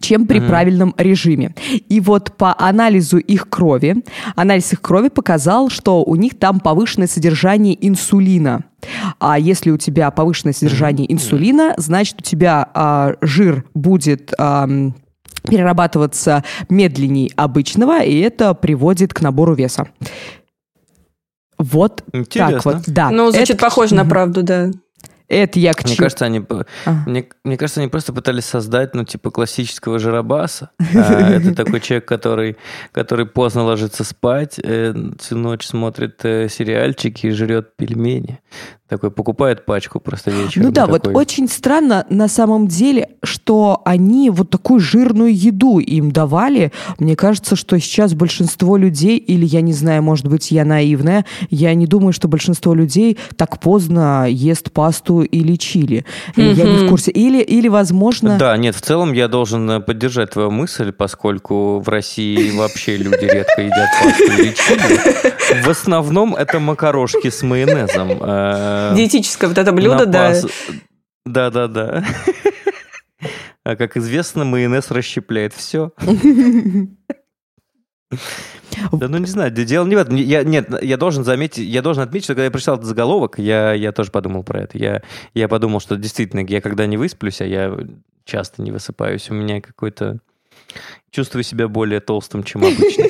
[0.00, 0.48] чем при mm-hmm.
[0.48, 1.54] правильном режиме.
[1.88, 4.02] И вот по анализу их крови,
[4.34, 8.64] анализ их крови показал, что у них там повышенное содержание инсулина.
[9.20, 11.12] А если у тебя повышенное содержание mm-hmm.
[11.12, 14.68] инсулина, значит у тебя а, жир будет а,
[15.48, 19.88] перерабатываться медленнее обычного, и это приводит к набору веса.
[21.58, 22.52] Вот Интересно.
[22.52, 23.10] так вот, да.
[23.10, 23.64] Ну, звучит это...
[23.64, 24.70] похоже на правду, да.
[25.28, 26.44] Это я к Мне кажется, они,
[26.84, 26.92] а.
[27.06, 30.70] мне, мне кажется, они просто пытались создать, ну, типа, классического жиробаса.
[30.94, 32.56] А, это такой человек, который,
[32.92, 38.40] который поздно ложится спать, э, всю ночь смотрит э, сериальчики и жрет пельмени.
[38.92, 40.66] Такой покупает пачку просто вечером.
[40.66, 41.14] Ну да, такой...
[41.14, 46.72] вот очень странно на самом деле, что они вот такую жирную еду им давали.
[46.98, 51.72] Мне кажется, что сейчас большинство людей, или я не знаю, может быть, я наивная, я
[51.72, 56.04] не думаю, что большинство людей так поздно ест пасту или чили.
[56.36, 56.52] Mm-hmm.
[56.52, 57.12] Я не в курсе.
[57.12, 58.36] Или, или, возможно...
[58.36, 63.24] Да, нет, в целом я должен э, поддержать твою мысль, поскольку в России вообще люди
[63.24, 65.62] редко едят пасту или чили.
[65.64, 70.34] В основном это макарошки с майонезом э, Диетическое вот это блюдо, да.
[71.24, 72.04] Да-да-да.
[73.64, 75.92] А как известно, майонез расщепляет все.
[78.90, 80.16] Да, ну не знаю, дело не в этом.
[80.16, 83.72] Я, нет, я должен заметить, я должен отметить, что когда я прочитал этот заголовок, я,
[83.72, 84.78] я тоже подумал про это.
[84.78, 85.02] Я,
[85.34, 87.78] я подумал, что действительно, я когда не высплюсь, а я
[88.24, 90.18] часто не высыпаюсь, у меня какой-то...
[91.10, 93.04] Чувствую себя более толстым, чем обычно.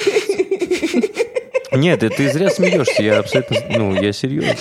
[1.77, 3.57] Нет, ты зря смеешься, я абсолютно...
[3.71, 4.57] Ну, я серьезно.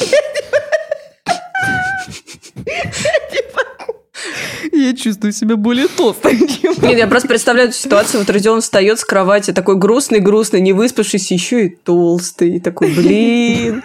[4.81, 6.73] Я чувствую себя более толстой, чем...
[6.81, 8.21] Нет, я просто представляю эту ситуацию.
[8.21, 12.59] Вот Родион встает с кровати, такой грустный-грустный, не выспавшийся, еще и толстый.
[12.59, 13.83] Такой, блин.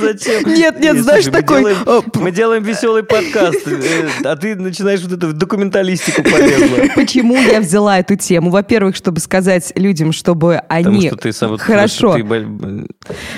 [0.00, 0.44] Зачем?
[0.46, 5.12] Нет, нет, Э, знаешь, такой, э, Мы делаем веселый подкаст, э, а ты начинаешь вот
[5.12, 6.88] эту документалистику полезла.
[6.94, 8.50] Почему я взяла эту тему?
[8.50, 11.10] Во-первых, чтобы сказать людям, чтобы они...
[11.58, 12.14] Хорошо.
[12.14, 12.86] ты боль-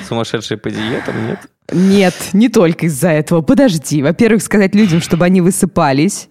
[0.09, 1.39] сумасшедшая по диетам, нет?
[1.73, 3.43] Нет, не только из-за этого.
[3.43, 4.03] Подожди.
[4.03, 6.29] Во-первых, сказать людям, чтобы они высыпались.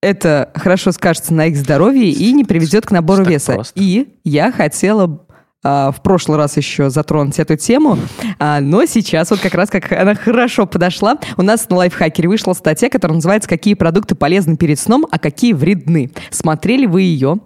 [0.00, 3.54] Это хорошо скажется на их здоровье и не приведет к набору веса.
[3.54, 3.72] просто.
[3.76, 5.26] И я хотела
[5.68, 7.98] а, в прошлый раз еще затронуть эту тему,
[8.38, 11.18] а, но сейчас вот как раз как она хорошо подошла.
[11.36, 15.52] У нас на лайфхакере вышла статья, которая называется «Какие продукты полезны перед сном, а какие
[15.52, 16.10] вредны».
[16.30, 17.40] Смотрели вы ее?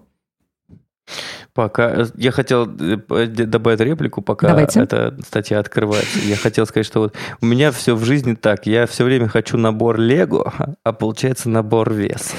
[1.54, 4.80] Пока э, я хотел э, добавить реплику, пока Давайте.
[4.80, 6.18] эта статья открывается.
[6.20, 8.66] Я хотел сказать, что вот у меня все в жизни так.
[8.66, 12.34] Я все время хочу набор Лего, а получается набор веса.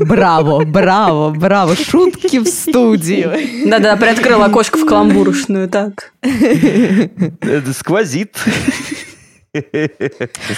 [0.00, 1.74] Браво, браво, браво.
[1.74, 3.68] Шутки в студии.
[3.68, 6.12] Да-да, приоткрыл окошко в каламбурочную, так.
[6.22, 8.36] Это сквозит.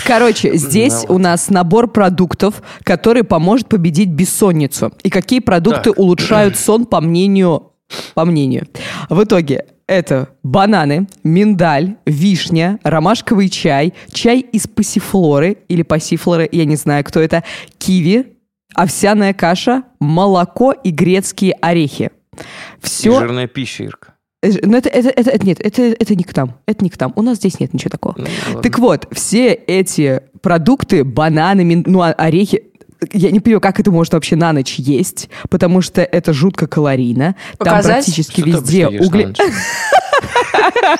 [0.06, 4.92] Короче, здесь Ну у нас набор продуктов, который поможет победить бессонницу.
[5.02, 5.98] И какие продукты Так.
[5.98, 7.72] улучшают сон, по мнению...
[8.14, 8.66] По мнению.
[9.08, 16.76] В итоге это бананы, миндаль, вишня, ромашковый чай, чай из пассифлоры или пассифлоры, я не
[16.76, 17.44] знаю, кто это,
[17.78, 18.36] киви,
[18.74, 22.10] овсяная каша, молоко и грецкие орехи.
[22.34, 22.38] И
[22.82, 24.14] Все Жирная пища, Ирка.
[24.42, 26.56] но это, это, это, это- нет, это, это не к нам.
[26.66, 27.12] Это не к нам.
[27.16, 28.14] У нас здесь нет ничего такого.
[28.18, 28.62] Ну, ладно.
[28.62, 32.64] Так вот, все эти продукты, бананы, мин- ну, а- орехи,
[33.12, 37.36] я не понимаю, как это может вообще на ночь есть, потому что это жутко калорийно.
[37.58, 38.04] Там Показать?
[38.04, 39.34] практически Что везде угли...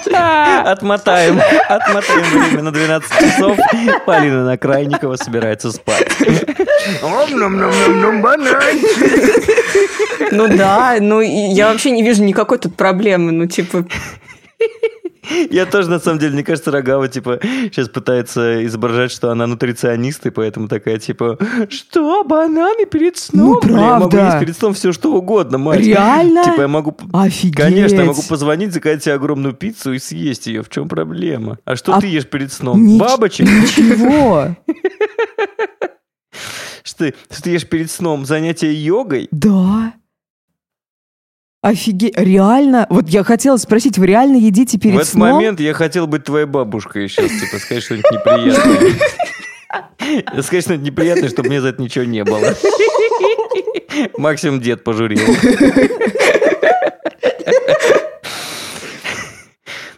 [0.07, 0.71] на?
[0.71, 3.59] Отмотаем, отмотаем время на 12 часов.
[4.05, 6.07] Полина Накрайникова собирается спать.
[10.33, 13.33] Ну да, ну я вообще не вижу никакой тут проблемы.
[13.33, 13.87] Ну, типа,
[15.51, 20.27] Я тоже, на самом деле, мне кажется, Рогава, типа, сейчас пытается изображать, что она нутриционист,
[20.27, 23.47] и поэтому такая, типа, что, бананы перед сном?
[23.47, 24.27] Ну, Бля, я могу правда.
[24.27, 25.81] есть перед сном все, что угодно, мать.
[25.81, 26.45] Реально?
[26.45, 26.97] Типа, я могу...
[27.13, 27.57] Офигеть.
[27.57, 30.63] Конечно, я могу позвонить, заказать себе огромную пиццу и съесть ее.
[30.63, 31.59] В чем проблема?
[31.65, 32.85] А что А ты ешь перед сном?
[32.85, 33.47] Нич- Бабочек?
[33.47, 34.57] Ничего.
[36.83, 38.25] Что ты, что ты ешь перед сном?
[38.27, 39.29] Занятия йогой?
[39.33, 39.93] Да.
[41.67, 42.17] Офигеть.
[42.17, 42.87] Реально?
[42.91, 45.33] Вот я хотела спросить, вы реально едите перед В этот сном?
[45.33, 48.93] момент я хотел быть твоей бабушкой сейчас, типа, сказать что-нибудь неприятное.
[50.43, 52.55] Сказать что-нибудь неприятное, чтобы мне за это ничего не было.
[54.17, 55.19] Максимум дед пожурил.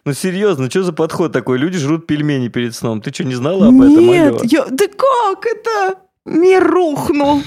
[0.07, 1.59] Ну серьезно, что за подход такой?
[1.59, 3.03] Люди жрут пельмени перед сном.
[3.03, 4.07] Ты что, не знала об этом?
[4.07, 4.65] Нет, я...
[4.71, 5.99] да как это?
[6.25, 7.43] Мир рухнул.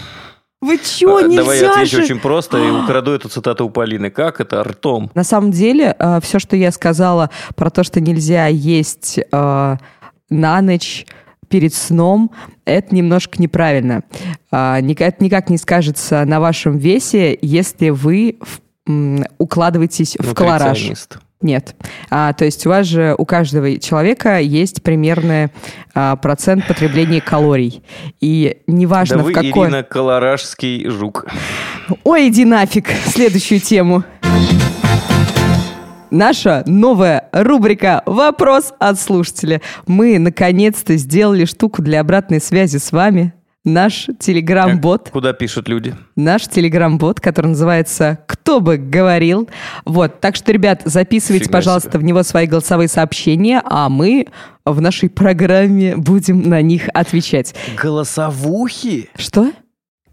[0.62, 2.04] Вы чё, А, нельзя Давай я отвечу же?
[2.04, 4.12] очень просто и украду эту цитату у Полины.
[4.12, 4.64] Как это?
[4.64, 5.10] Ртом.
[5.16, 9.76] На самом деле, все, что я сказала про то, что нельзя есть э,
[10.30, 11.06] на ночь
[11.50, 12.32] перед сном,
[12.64, 14.04] это немножко неправильно.
[14.52, 20.34] А, ник- Это никак не скажется на вашем весе, если вы в- м, укладываетесь в
[20.34, 20.80] колораж.
[21.42, 21.76] Нет.
[22.10, 25.50] А, то есть у вас же, у каждого человека есть примерный
[25.94, 27.84] а, процент потребления калорий.
[28.20, 29.68] И неважно Да в вы, какой...
[29.68, 31.26] Ирина, колоражский жук.
[32.04, 32.88] Ой, иди нафиг.
[33.06, 34.04] Следующую тему.
[36.12, 39.62] Наша новая рубрика «Вопрос от слушателя».
[39.88, 43.34] Мы, наконец-то, сделали штуку для обратной связи с вами.
[43.64, 45.10] Наш телеграм-бот.
[45.12, 45.94] Куда пишут люди?
[46.16, 49.48] Наш телеграм-бот, который называется «Кто бы говорил».
[49.86, 52.00] Вот, так что, ребят, записывайте, Фига пожалуйста, себе.
[52.00, 54.26] в него свои голосовые сообщения, а мы
[54.66, 57.54] в нашей программе будем на них отвечать.
[57.80, 59.10] Голосовухи?
[59.16, 59.52] Что?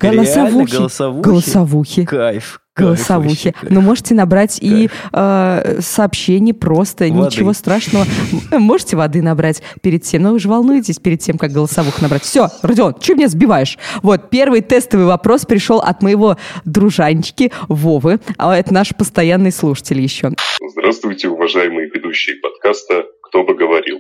[0.01, 0.77] Реально Голосовухи.
[0.77, 1.23] голосовухи?
[1.25, 2.05] Голосовухи.
[2.05, 2.61] Кайф.
[2.79, 3.55] Голосовухи.
[3.63, 7.27] Но можете набрать и э, сообщение просто, Воды.
[7.27, 8.07] ничего страшного.
[8.51, 12.23] Можете воды набрать перед тем, но вы же волнуетесь перед тем, как голосовух набрать.
[12.23, 13.79] Все, Родион, что меня сбиваешь?
[14.03, 20.33] Вот, первый тестовый вопрос пришел от моего дружанчики Вовы, а это наш постоянный слушатель еще.
[20.73, 23.99] Здравствуйте, уважаемые ведущие подкаста «Кто бы говорил».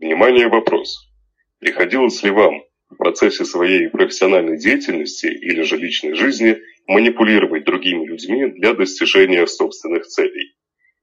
[0.00, 0.96] Внимание, вопрос.
[1.58, 8.46] Приходилось ли вам в процессе своей профессиональной деятельности или же личной жизни манипулировать другими людьми
[8.58, 10.54] для достижения собственных целей?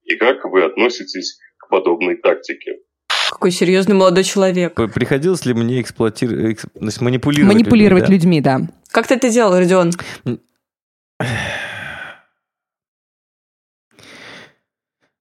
[0.04, 2.78] И как вы относитесь к подобной тактике?
[3.30, 4.74] какой серьезный молодой человек.
[4.96, 8.58] Приходилось ли мне эксплуатировать, значит, манипулировать Манипулировать людьми, да?
[8.58, 8.92] людьми, да.
[8.92, 9.92] Как ты это делал, Родион?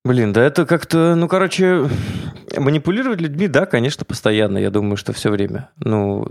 [0.06, 1.88] Блин, да это как-то, ну, короче,
[2.56, 5.70] манипулировать людьми, да, конечно, постоянно, я думаю, что все время.
[5.78, 6.28] Ну,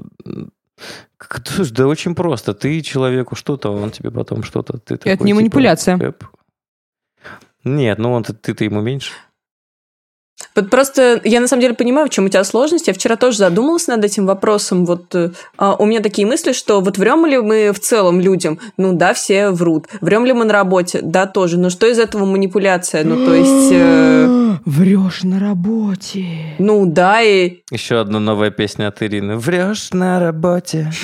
[1.18, 2.54] Как- Слушай, да очень просто.
[2.54, 4.78] Ты человеку что-то, он тебе потом что-то.
[4.78, 5.98] Ты такой, Это не типа, манипуляция.
[5.98, 6.24] эп.
[7.64, 9.12] Нет, ну он ты-то ему меньше.
[10.56, 12.88] Вот просто я на самом деле понимаю, в чем у тебя сложность.
[12.88, 14.86] Я вчера тоже задумалась над этим вопросом.
[14.86, 18.60] Вот э, а, у меня такие мысли, что вот врем ли мы в целом людям?
[18.78, 19.88] Ну да, все врут.
[20.02, 21.00] Врем ли мы на работе?
[21.02, 21.58] Да, тоже.
[21.58, 23.04] Но что из этого манипуляция?
[23.04, 26.56] Ну то есть, э, Врешь на работе.
[26.60, 29.38] ну да, и Еще одна новая песня от Ирины.
[29.38, 30.92] Врешь на работе.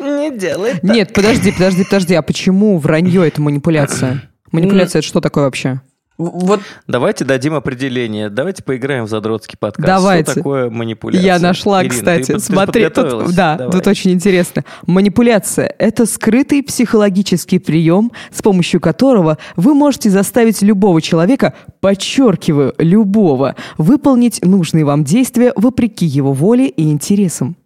[0.00, 0.82] Не делай так.
[0.82, 2.14] Нет, подожди, подожди, подожди.
[2.14, 4.22] А почему вранье это манипуляция?
[4.52, 5.80] Манипуляция это что такое вообще?
[6.16, 8.30] Вот Давайте дадим определение.
[8.30, 9.86] Давайте поиграем в задротский подкаст.
[9.86, 10.30] Давайте.
[10.30, 11.26] Что такое манипуляция?
[11.26, 12.32] Я нашла, Ирина, ты кстати.
[12.32, 13.34] ты Смотри, тут, подготовилась?
[13.34, 13.72] да, Давай.
[13.72, 14.64] тут очень интересно.
[14.86, 23.56] Манипуляция– это скрытый психологический прием, с помощью которого вы можете заставить любого человека, подчеркиваю, любого,
[23.76, 27.56] выполнить нужные вам действия вопреки его воле и интересам.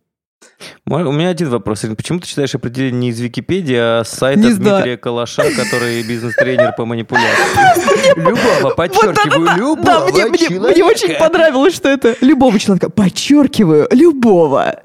[0.85, 1.85] Мой- У меня один вопрос.
[1.97, 4.77] Почему ты читаешь определение не из Википедии, а с сайта Не знаю.
[4.77, 8.19] Дмитрия Калаша, который бизнес-тренер по манипуляции?
[8.19, 10.85] Любого, подчеркиваю, любого Да, мне, человека.
[10.85, 12.89] очень понравилось, что это любого человека.
[12.91, 14.81] Подчеркиваю, любого.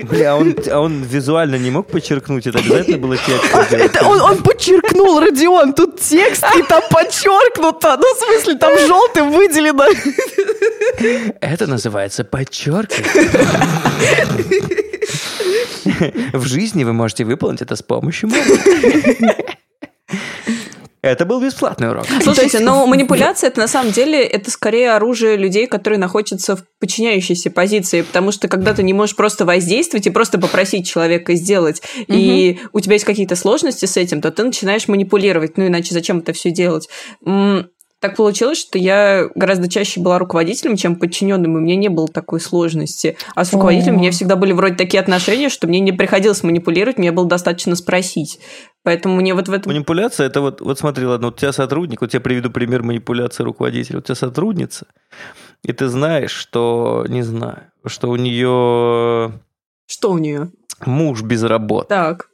[0.00, 3.42] Бля, а он, а он визуально не мог подчеркнуть, это обязательно было делать?
[3.72, 7.96] Это он, он подчеркнул, Родион, тут текст, и там подчеркнуто.
[7.98, 9.86] Ну, в смысле, там желтым выделено.
[11.40, 13.30] Это называется подчеркивание.
[16.32, 19.51] В жизни вы можете выполнить это с помощью музыки.
[21.02, 22.06] Это был бесплатный урок.
[22.22, 26.64] Слушайте, но в- манипуляция это на самом деле это скорее оружие людей, которые находятся в
[26.78, 31.82] подчиняющейся позиции, потому что когда ты не можешь просто воздействовать и просто попросить человека сделать,
[32.06, 35.58] и у тебя есть какие-то сложности с этим, то ты начинаешь манипулировать.
[35.58, 36.88] Ну иначе зачем это все делать?
[38.02, 42.08] Так получилось, что я гораздо чаще была руководителем, чем подчиненным, и у меня не было
[42.08, 43.16] такой сложности.
[43.36, 43.96] А с руководителем О.
[43.98, 47.76] у меня всегда были вроде такие отношения, что мне не приходилось манипулировать, мне было достаточно
[47.76, 48.40] спросить.
[48.84, 49.72] Поэтому мне вот в этом...
[49.72, 53.44] Манипуляция это вот, вот смотри, ладно, вот у тебя сотрудник, вот я приведу пример манипуляции
[53.44, 53.96] руководителя.
[53.96, 54.86] Вот у тебя сотрудница,
[55.62, 59.40] и ты знаешь, что, не знаю, что у нее
[59.86, 60.50] Что у нее?
[60.84, 61.88] муж без работы.
[61.88, 62.28] Так.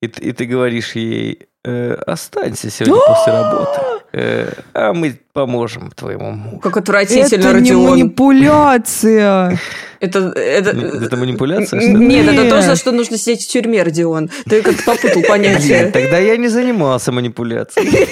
[0.00, 3.80] И, и ты говоришь ей, «Э, останься сегодня после работы,
[4.12, 6.58] э, а мы поможем твоему мужу.
[6.58, 9.58] Как отвратительно, Это не манипуляция.
[9.98, 10.70] Это, это...
[10.70, 11.80] Это манипуляция?
[11.80, 12.06] что ли?
[12.06, 14.28] Нет, это то, за что нужно сидеть в тюрьме, Родион.
[14.48, 15.90] Ты как-то попутал понятие.
[15.90, 18.08] тогда я не занимался манипуляцией.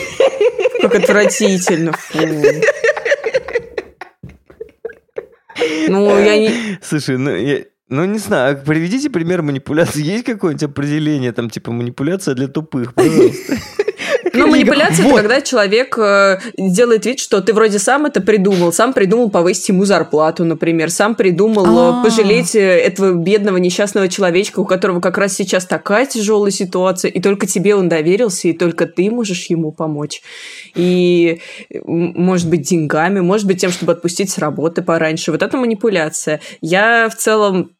[0.82, 1.92] Как отвратительно.
[1.92, 2.18] Фу.
[5.88, 6.78] Ну, я не...
[6.82, 10.02] Слушай, ну, я- ну не знаю, приведите пример манипуляции.
[10.02, 13.56] Есть какое-нибудь определение, там, типа, манипуляция для тупых, пожалуйста?
[14.34, 15.12] Ну, манипуляция Вот.
[15.12, 19.68] это когда человек э, делает вид, что ты вроде сам это придумал, сам придумал повысить
[19.68, 22.02] ему зарплату, например, сам придумал э, А.
[22.02, 27.20] пожалеть э, этого бедного несчастного человечка, у которого как раз сейчас такая тяжелая ситуация, и
[27.20, 30.22] только тебе он доверился, и только ты можешь ему помочь.
[30.74, 31.40] И,
[31.70, 35.30] м, может быть, деньгами, может быть, тем, чтобы отпустить с работы пораньше.
[35.30, 36.40] Вот это манипуляция.
[36.62, 37.72] Я в целом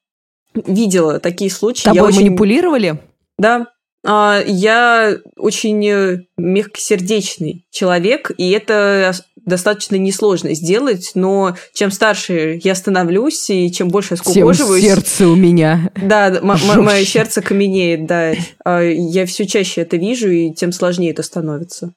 [0.55, 1.89] видела такие случаи.
[1.89, 2.99] Я Тобой очень- манипулировали?
[3.39, 3.67] да.
[4.05, 12.59] А, Я очень э, мягкосердечный человек, и это ос- достаточно несложно сделать, но чем старше
[12.65, 14.83] я становлюсь, и чем больше я Тем скукоживаюсь...
[14.83, 15.91] сердце у меня.
[15.97, 18.33] Да, мое сердце каменеет, да.
[18.65, 21.93] А, Я все чаще это вижу, и тем сложнее это становится.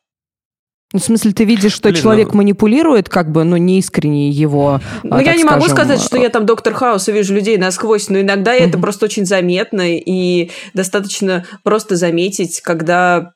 [0.95, 4.79] Ну, в смысле, ты видишь, что Блин, человек ну- манипулирует, как бы, ну, неискренне его...
[5.03, 7.33] Ну, а, я так не могу скажем, сказать, что я там доктор Хаус и вижу
[7.33, 8.81] людей насквозь, но иногда это Мгм.
[8.81, 13.33] просто очень заметно, и достаточно просто заметить, когда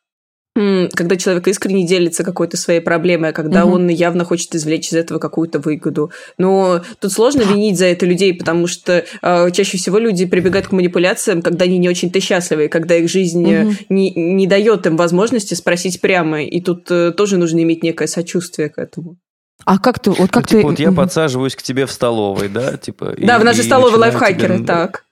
[0.94, 3.74] когда человек искренне делится какой-то своей проблемой, а когда Мгм.
[3.74, 6.12] он явно хочет извлечь из этого какую-то выгоду.
[6.38, 10.72] Но тут сложно винить за это людей, потому что э, чаще всего люди прибегают к
[10.72, 13.78] манипуляциям, когда они не очень-то счастливы, и когда их жизнь Мгм.
[13.90, 16.44] не, не дает им возможности спросить прямо.
[16.44, 19.18] И тут э, тоже нужно иметь некое сочувствие к этому.
[19.66, 20.10] А как ты...
[20.12, 20.68] Вот Ну, как типа, ты...
[20.68, 23.14] вот я подсаживаюсь к тебе в столовой, да, типа...
[23.18, 25.04] и- да, в нашей и столовой лайфхакеры, тебе- так.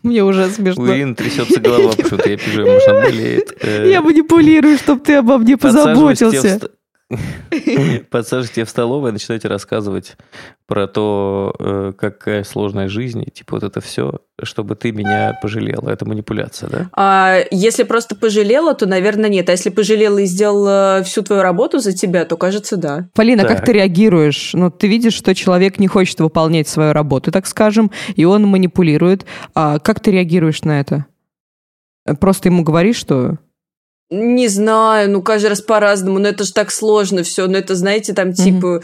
[0.02, 0.94] Мне уже У смешно.
[0.94, 3.56] Ирины трясется голова, почему-то я вижу, может, она болеет.
[3.62, 6.70] Э, Я манипулирую, чтобы ты обо мне позаботился.
[8.10, 10.16] тебе в столовой и начинаете рассказывать
[10.66, 15.90] про то, э, какая сложная жизнь, и типа вот это все, чтобы ты меня пожалела.
[15.90, 16.90] Это манипуляция, да?
[16.96, 19.48] А если просто пожалела, то, наверное, нет.
[19.48, 23.08] А если пожалела и сделала всю твою работу за тебя, то, кажется, да.
[23.14, 23.66] Полина, как Так.
[23.66, 24.52] ты реагируешь?
[24.54, 29.26] Ну, ты видишь, что человек не хочет выполнять свою работу, так скажем, и он манипулирует.
[29.54, 31.06] А как ты реагируешь на это?
[32.20, 33.38] Просто ему говоришь, что...
[34.10, 37.46] Не знаю, ну, каждый раз по-разному, но это же так сложно все.
[37.46, 38.82] Но это, знаете, там, типа,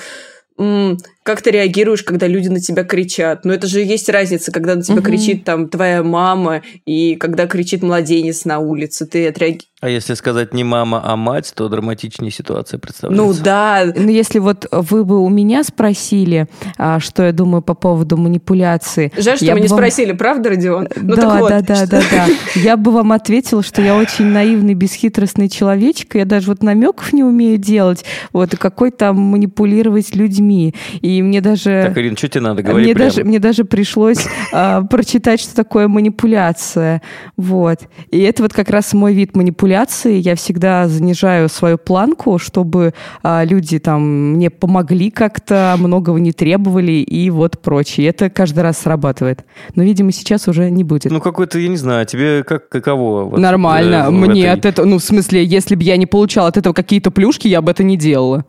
[0.57, 3.45] м, как ты реагируешь, когда люди на тебя кричат.
[3.45, 5.05] Но это же есть разница, когда на тебя Мгм.
[5.05, 9.05] кричит там твоя мама и когда кричит младенец на улице.
[9.07, 9.67] Ты отреагируешь.
[9.83, 13.43] А если сказать не мама, а мать, то драматичнее ситуация Ну представляется.
[13.45, 16.47] да, Ну, если вот вы бы у меня спросили,
[16.79, 19.13] а, что я думаю по поводу манипуляции.
[19.19, 20.89] жаль, что мы не вам- спросили, правда, Родион?
[20.97, 21.49] Ну да, так вот.
[21.51, 22.27] да, да, да, да.
[22.55, 26.15] Я бы вам ответила, что я очень наивный, бесхитростный человечек.
[26.15, 28.03] Я даже вот намеков не умею делать.
[28.33, 30.75] Вот и какой там манипулировать людьми.
[31.03, 31.85] И мне даже...
[31.89, 33.11] Так, Ирина, что тебе надо говорить Мне прямо?
[33.11, 37.03] даже, мне даже пришлось а, прочитать, что такое манипуляция.
[37.37, 37.81] Вот.
[38.11, 40.15] И это вот как раз мой вид манипуляции.
[40.17, 46.93] Я всегда занижаю свою планку, чтобы а, люди там мне помогли как-то, многого не требовали
[46.93, 48.09] и вот прочее.
[48.09, 49.45] Это каждый раз срабатывает.
[49.75, 51.11] Но, видимо, сейчас уже не будет.
[51.11, 53.25] Ну, какой-то, я не знаю, тебе как каково?
[53.25, 54.07] вот, Нормально.
[54.09, 56.73] э, Мне этой- от этого, ну, в смысле, если бы я не получала от этого
[56.75, 58.45] какие-то плюшки, я бы это не делала.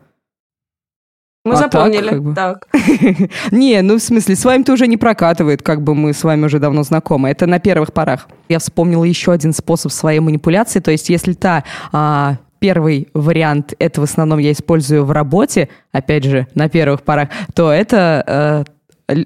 [1.48, 2.08] Мы А так, запомнили.
[2.08, 2.34] как бы.
[2.34, 2.68] Так.
[3.50, 6.58] Не, ну в смысле, с вами-то уже не прокатывает, как бы мы с вами уже
[6.58, 7.28] давно знакомы.
[7.30, 8.28] Это на первых порах.
[8.48, 10.80] Я вспомнила еще один способ своей манипуляции.
[10.80, 16.24] То есть, если та а, первый вариант, это в основном я использую в работе, опять
[16.24, 18.64] же, на первых порах, то это...
[18.66, 18.77] э,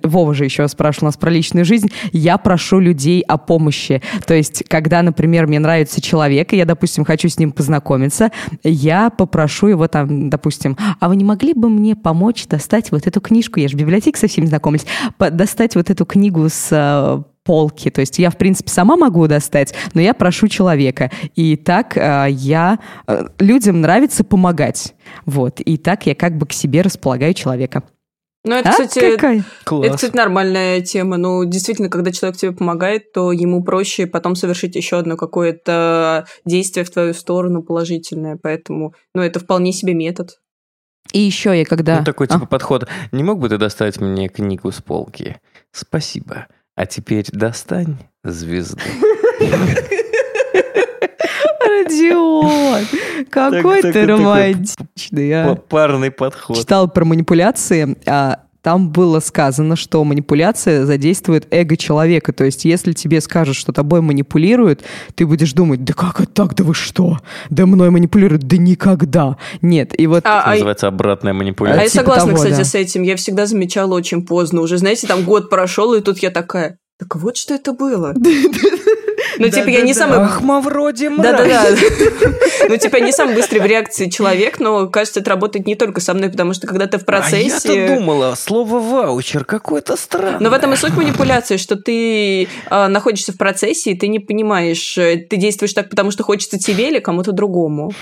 [0.02, 1.88] Вова же еще спрашивал нас про личную жизнь.
[2.12, 4.02] Я прошу людей о помощи.
[4.26, 8.30] То есть, когда, например, мне нравится человек, и я, допустим, хочу с ним познакомиться,
[8.62, 13.20] я попрошу его там, допустим, а вы не могли бы мне помочь достать вот эту
[13.20, 13.60] книжку?
[13.60, 14.86] Я же в библиотеке со всеми знакомлюсь.
[15.18, 17.90] Достать вот эту книгу с э, полки.
[17.90, 21.10] То есть я, в принципе, сама могу достать, но я прошу человека.
[21.34, 22.78] И так э, я...
[23.06, 24.94] э, людям нравится помогать.
[25.26, 25.60] Вот.
[25.60, 27.82] И так я как бы к себе располагаю человека.
[28.44, 29.44] Ну, это, А, кстати, какая?
[29.64, 29.86] Класс.
[29.86, 31.16] Это, кстати, нормальная тема.
[31.16, 36.84] Ну, действительно, когда человек тебе помогает, то ему проще потом совершить еще одно какое-то действие
[36.84, 38.36] в твою сторону положительное.
[38.42, 40.40] Поэтому, ну, это вполне себе метод.
[41.12, 41.98] И еще я когда...
[41.98, 42.88] Ну, такой А, типа подход.
[43.12, 45.40] Не мог бы ты достать мне книгу с полки?
[45.70, 46.46] Спасибо.
[46.74, 48.80] А теперь достань звезду.
[51.60, 52.84] Родион,
[53.24, 55.54] какой ты романтичный, а.
[55.54, 56.56] Парный подход.
[56.56, 62.32] Читал про манипуляции, а там было сказано, что манипуляция задействует эго человека.
[62.32, 64.82] То есть, если тебе скажут, что тобой манипулируют,
[65.16, 67.18] ты будешь думать, да как это так, да вы что?
[67.50, 69.36] Да мной манипулируют, да никогда.
[69.60, 70.22] Нет, и вот...
[70.24, 71.82] А, Это а- называется обратная А манипуляция.
[71.82, 72.64] я типа согласна, того, кстати, да.
[72.64, 73.02] с этим.
[73.02, 74.60] Я всегда замечала очень поздно.
[74.60, 78.14] Уже, знаете, там год прошел, и тут я такая, так вот что это было.
[79.38, 80.18] Ну, типа, я не самый...
[80.18, 81.66] Ах, Мавроди Да-да-да.
[82.68, 86.00] Ну, типа, я не самый быстрый в реакции человек, но, кажется, это работает не только
[86.00, 87.84] со мной, потому что когда ты в А процессе...
[87.84, 90.38] я-то думала, слово ваучер какое-то странное.
[90.40, 94.18] Но в этом и суть манипуляции, что ты э, находишься в процессе, и ты не
[94.20, 97.92] понимаешь, э, ты действуешь так, потому что хочется тебе или кому-то другому.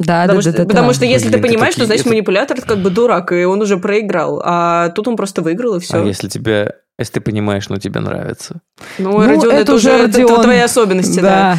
[0.00, 0.94] Да, Потому, да, что, да, да, потому да.
[0.94, 3.44] что если Блин, ты понимаешь, то такие- значит это- манипулятор это как бы дурак, и
[3.44, 4.42] он уже проиграл.
[4.44, 5.98] А тут он просто выиграл, и все.
[5.98, 6.72] А если тебя...
[6.98, 8.60] Если ты понимаешь, но тебе нравится.
[8.98, 10.42] Ну, Ну, Родион, это, это уже уже это Родион.
[10.42, 11.54] твои особенности, да.
[11.54, 11.58] Да.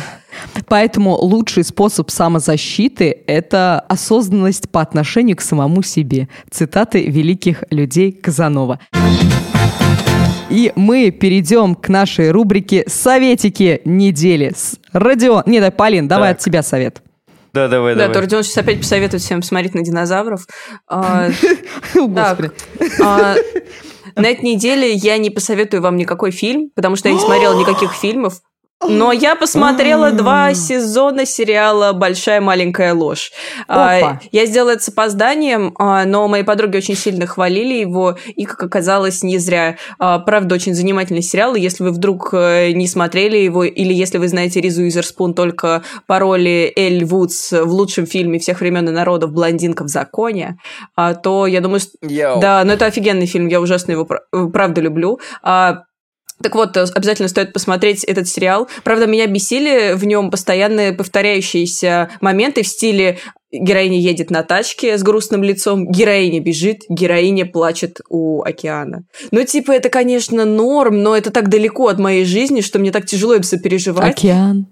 [0.67, 6.27] Поэтому лучший способ самозащиты– это осознанность по отношению к самому себе.
[6.51, 8.79] Цитаты великих людей Казанова.
[10.49, 14.53] И мы перейдем к нашей рубрике «Советики недели».
[14.55, 15.43] С Родион...
[15.47, 16.37] Не, да, Полин, давай Так.
[16.39, 17.01] от тебя совет.
[17.53, 18.13] Да, давай, Да, давай.
[18.13, 20.45] то Родион сейчас опять посоветует всем смотреть на динозавров.
[20.87, 21.29] А,
[21.95, 22.51] Господи.
[24.15, 27.93] На этой неделе я не посоветую вам никакой фильм, потому что я не смотрела никаких
[28.01, 28.41] фильмов.
[28.83, 33.31] Но я посмотрела два сезона сериала «Большая маленькая ложь».
[33.67, 34.21] А, Опа.
[34.31, 38.61] Я сделала это с опозданием, а, но мои подруги очень сильно хвалили его, и, как
[38.61, 39.77] оказалось, не зря.
[39.97, 44.17] А, Правда, очень занимательный сериал, и если вы вдруг э, не смотрели его, или если
[44.17, 48.91] вы знаете Ризу Уизерспун только по роли Эль Вудс в лучшем фильме всех времен и
[48.91, 50.57] народов «Блондинка в законе»,
[51.23, 55.19] то я думаю, что да, но это офигенный фильм, я ужасно его э, правда люблю.
[56.41, 58.67] Так вот, э, обязательно стоит посмотреть этот сериал.
[58.83, 63.19] Правда, меня бесили в нем постоянные повторяющиеся моменты в стиле
[63.51, 69.03] героиня едет на тачке с грустным лицом, героиня бежит, героиня плачет у океана.
[69.31, 73.05] Ну, типа, это, конечно, норм, но это так далеко от моей жизни, что мне так
[73.05, 74.17] тяжело это сопереживать.
[74.17, 74.67] Океан.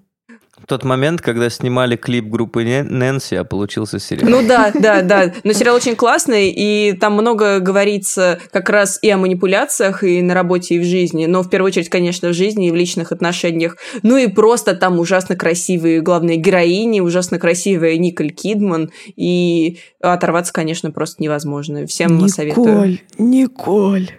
[0.68, 4.30] Тот момент, когда снимали клип группы Нэ- Нэнси, а получился сериал.
[4.30, 5.34] Ну да, да, да.
[5.43, 10.34] Но сериал очень классный, и там много говорится как раз и о манипуляциях, и на
[10.34, 11.26] работе, и в жизни.
[11.26, 13.78] Но в первую очередь, конечно, в жизни и в личных отношениях.
[14.01, 18.91] Ну и просто там ужасно красивые главные героини, ужасно красивая Николь Кидман.
[19.16, 21.86] И оторваться, конечно, просто невозможно.
[21.88, 22.99] Всем советую.
[23.18, 24.11] Николь.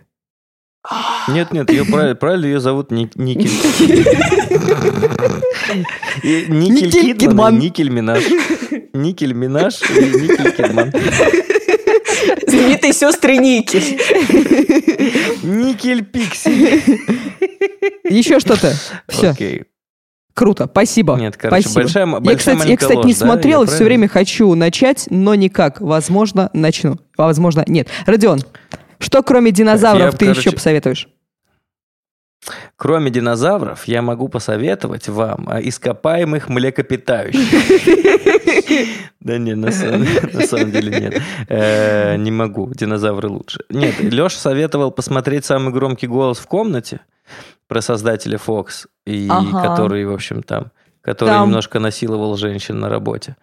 [1.29, 3.51] Нет, нет, ее правильно, правильно ее зовут Ник- Никель.
[6.23, 8.23] Никель Кидман Никель Минаж.
[8.93, 10.93] Никель Минаж и Никель Кидман.
[12.47, 13.99] Знаменитые сестры Никель.
[15.43, 16.83] Никель Пикси.
[18.09, 18.75] Еще что-то.
[19.09, 19.31] Все.
[19.31, 19.63] Окей.
[20.35, 21.15] Круто, спасибо.
[21.17, 21.83] Нет, короче, спасибо.
[21.83, 23.27] большая- я, большая кстати, я, кстати, не ложь, да?
[23.27, 23.85] смотрел, Я и все правильно?
[23.87, 25.81] время хочу начать, но никак.
[25.81, 26.99] Возможно, начну.
[27.17, 27.87] А Возможно, нет.
[28.05, 28.41] Родион,
[29.05, 31.09] что кроме динозавров я, ты короче, еще посоветуешь?
[32.77, 37.41] Кроме динозавров, я могу посоветовать вам а, ископаемых млекопитающих.
[39.21, 41.23] Да нет, на самом деле нет.
[41.49, 43.61] Э, Не могу, динозавры лучше.
[43.71, 47.01] Нет, Леша советовал посмотреть «Самый громкий голос в комнате»
[47.67, 50.73] про создателя Fox, и который, в общем, там
[51.05, 51.49] который Там.
[51.49, 53.37] немножко насиловал женщин на работе.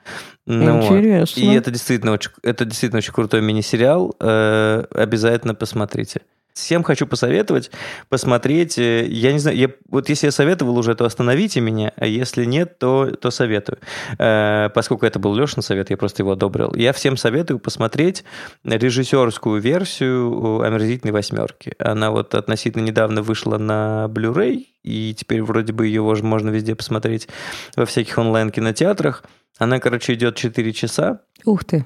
[0.48, 0.86] Ну вот.
[0.86, 1.40] Интересно.
[1.40, 4.16] И это действительно очень, это действительно очень крутой мини-сериал.
[4.20, 6.22] Э, обязательно посмотрите.
[6.54, 7.72] Всем хочу посоветовать
[8.10, 8.78] посмотреть.
[8.78, 12.46] э, Я не знаю, я, вот если я советовал уже, то остановите меня, а если
[12.46, 13.80] нет, то, то советую.
[14.20, 16.74] Э, поскольку это был Лешин совет, я просто его одобрил.
[16.76, 18.24] Я всем советую посмотреть
[18.64, 21.74] режиссерскую версию «Омерзительной восьмерки».
[21.80, 27.28] Она вот относительно недавно вышла на Blu-ray, и теперь вроде бы ее можно везде посмотреть
[27.76, 29.24] во всяких онлайн-кинотеатрах.
[29.58, 31.22] Она, короче, идет 4 часа.
[31.46, 31.86] Ух ты.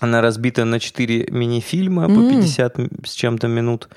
[0.00, 2.28] Она разбита на 4 мини-фильма по М.
[2.30, 3.88] 50 м- с чем-то минут.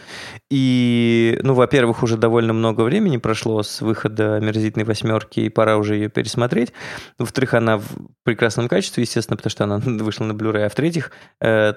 [0.50, 5.95] И, ну, во-первых, уже довольно много времени прошло с выхода «Омерзительной восьмерки», и пора уже
[5.95, 6.72] ее пересмотреть.
[7.18, 7.84] Во-вторых, она в
[8.24, 10.66] прекрасном качестве, естественно, потому что она вышла на Blu-ray.
[10.66, 11.74] А в-третьих, э,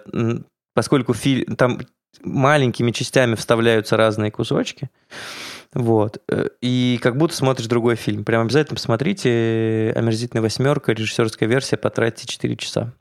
[0.74, 1.80] поскольку фильм, там
[2.22, 4.88] маленькими частями вставляются разные кусочки,
[5.74, 6.18] вот.
[6.28, 8.24] э, И как будто смотришь другой фильм.
[8.24, 12.92] Прям обязательно посмотрите «Омерзительная восьмерка», режиссерская версия, потратите 4 часа.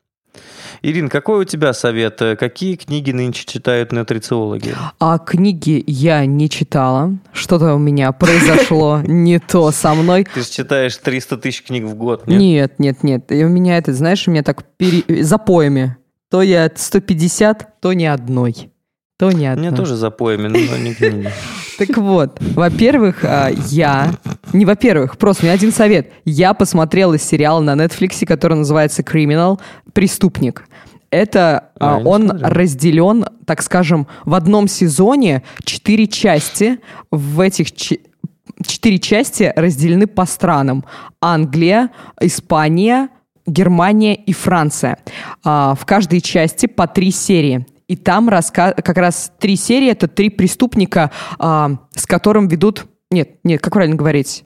[0.81, 2.21] Ирин, какой у тебя совет?
[2.21, 4.73] Э, Какие книги нынче читают нутрициологи?
[4.99, 7.17] А книги я не читала.
[7.33, 10.25] Что-то у меня произошло не то со мной.
[10.33, 12.39] Ты же читаешь 300 тысяч книг в год, нет?
[12.39, 13.31] Нет, нет, нет.
[13.31, 15.23] И у меня это, знаешь, у меня так пере...
[15.23, 15.97] запоями.
[16.29, 18.71] То я 150, то ни одной.
[19.19, 19.67] То ни У одной.
[19.67, 21.29] меня тоже запоями, но не книги.
[21.87, 24.13] Так вот, во-первых, а, я...
[24.53, 26.11] Не во-первых, просто у меня один совет.
[26.25, 29.59] Я посмотрела сериал на Netflix, который называется «Криминал.
[29.93, 30.65] Преступник».
[31.09, 32.49] Это А, а, он смотрел.
[32.49, 36.79] разделен, так скажем, в одном сезоне четыре части.
[37.11, 40.85] В этих четыре части разделены по странам.
[41.21, 43.09] Англия, Испания,
[43.45, 44.99] Германия и Франция.
[45.43, 47.65] А, В каждой части по три серии.
[47.91, 52.85] И там раска- как раз три серии это три преступника, а, с которым ведут.
[53.09, 54.45] Нет, нет, как правильно говорить?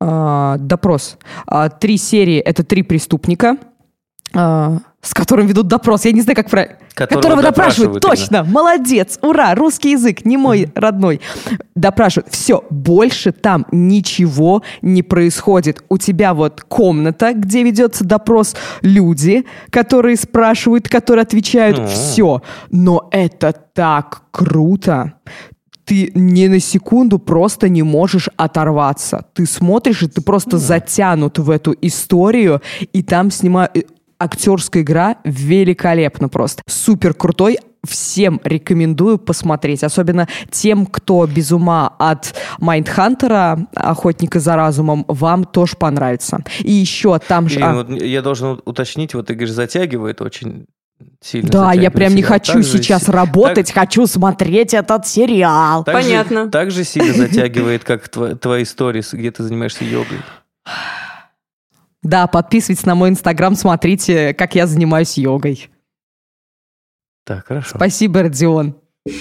[0.00, 1.16] А, допрос.
[1.46, 3.56] А, Три серии это три преступника,
[4.34, 6.04] а, с которым ведут допрос.
[6.04, 6.76] Я не знаю, как правильно.
[6.94, 7.94] Которого допрашивают.
[7.94, 8.44] допрашивают Точно.
[8.44, 9.18] Молодец.
[9.20, 9.54] Ура.
[9.56, 10.24] Русский язык.
[10.24, 11.20] Не мой родной.
[11.74, 12.32] Допрашивают.
[12.32, 12.64] Все.
[12.70, 15.82] Больше там ничего не происходит.
[15.88, 18.54] У тебя вот комната, где ведется допрос.
[18.82, 21.78] Люди, которые спрашивают, которые отвечают.
[21.78, 21.86] Ну.
[21.88, 22.42] Все.
[22.70, 25.14] Но это так круто
[25.84, 29.26] ты ни на секунду просто не можешь оторваться.
[29.34, 33.76] Ты смотришь, и ты просто затянут в эту историю, и там снимают...
[34.22, 36.62] Актерская игра великолепна просто.
[36.68, 37.58] Супер крутой.
[37.84, 39.82] Всем рекомендую посмотреть.
[39.82, 46.44] Особенно тем, кто без ума от Майндхантера, охотника за разумом, вам тоже понравится.
[46.60, 47.58] И еще там же...
[47.60, 50.66] А, вот я должен уточнить, вот ты говоришь, затягивает очень
[51.20, 51.50] сильно.
[51.50, 55.82] да, я прям не хочу Так же сейчас си- работать, хочу смотреть этот сериал.
[55.82, 56.48] так же- Понятно.
[56.50, 60.18] Так же сильно затягивает, как тво- твои сторис, где ты занимаешься йогой.
[62.02, 65.70] Да, подписывайтесь на мой инстаграм, смотрите, как я занимаюсь йогой.
[67.24, 67.76] Так, хорошо.
[67.76, 68.74] Спасибо, Родион.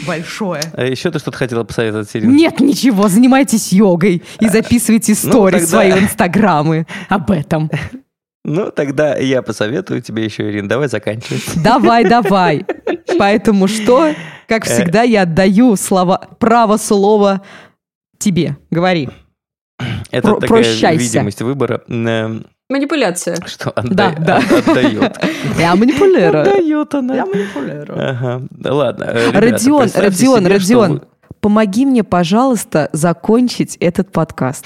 [0.08, 0.62] Большое.
[0.74, 2.32] А еще ты что-то хотела посоветовать, Ирина?
[2.32, 7.70] Нет ничего, занимайтесь йогой и записывайте Ну, истории тогда- свои в инстаграмы об этом.
[8.44, 10.68] Ну, тогда я посоветую тебе еще, Ирина.
[10.68, 11.44] Давай заканчивать.
[11.64, 12.66] Давай, давай.
[13.20, 14.14] Поэтому что,
[14.48, 17.44] как всегда, я отдаю слова, право слова
[18.18, 18.58] тебе.
[18.72, 19.10] Говори.
[20.10, 21.04] Это Про- такая прощайся.
[21.04, 23.36] видимость выбора, эм, Манипуляция.
[23.46, 24.38] что Да, отда- да.
[24.38, 25.18] от- отдает.
[25.60, 26.42] Я манипулирую.
[26.42, 27.16] Отдает она.
[27.16, 28.10] Я манипулирую.
[28.10, 28.42] Ага.
[28.50, 29.04] Да ладно.
[29.04, 31.02] э, ребята, Родион, Родион, Родион, вы-
[31.42, 34.66] помоги мне, пожалуйста, закончить этот подкаст.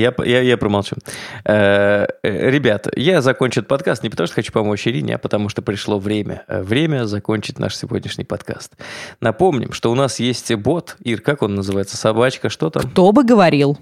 [0.00, 0.96] Я, я, я промолчу.
[1.44, 5.48] Э, э, Ребята, я закончу этот подкаст не потому, что хочу помочь Ирине, а потому
[5.50, 6.44] что пришло время.
[6.48, 8.76] Э, Время закончить наш сегодняшний подкаст.
[9.20, 10.96] Напомним, что у нас есть бот.
[11.00, 11.96] Ир, как он называется?
[11.98, 12.82] Собачка, что там?
[12.82, 13.78] Кто бы говорил?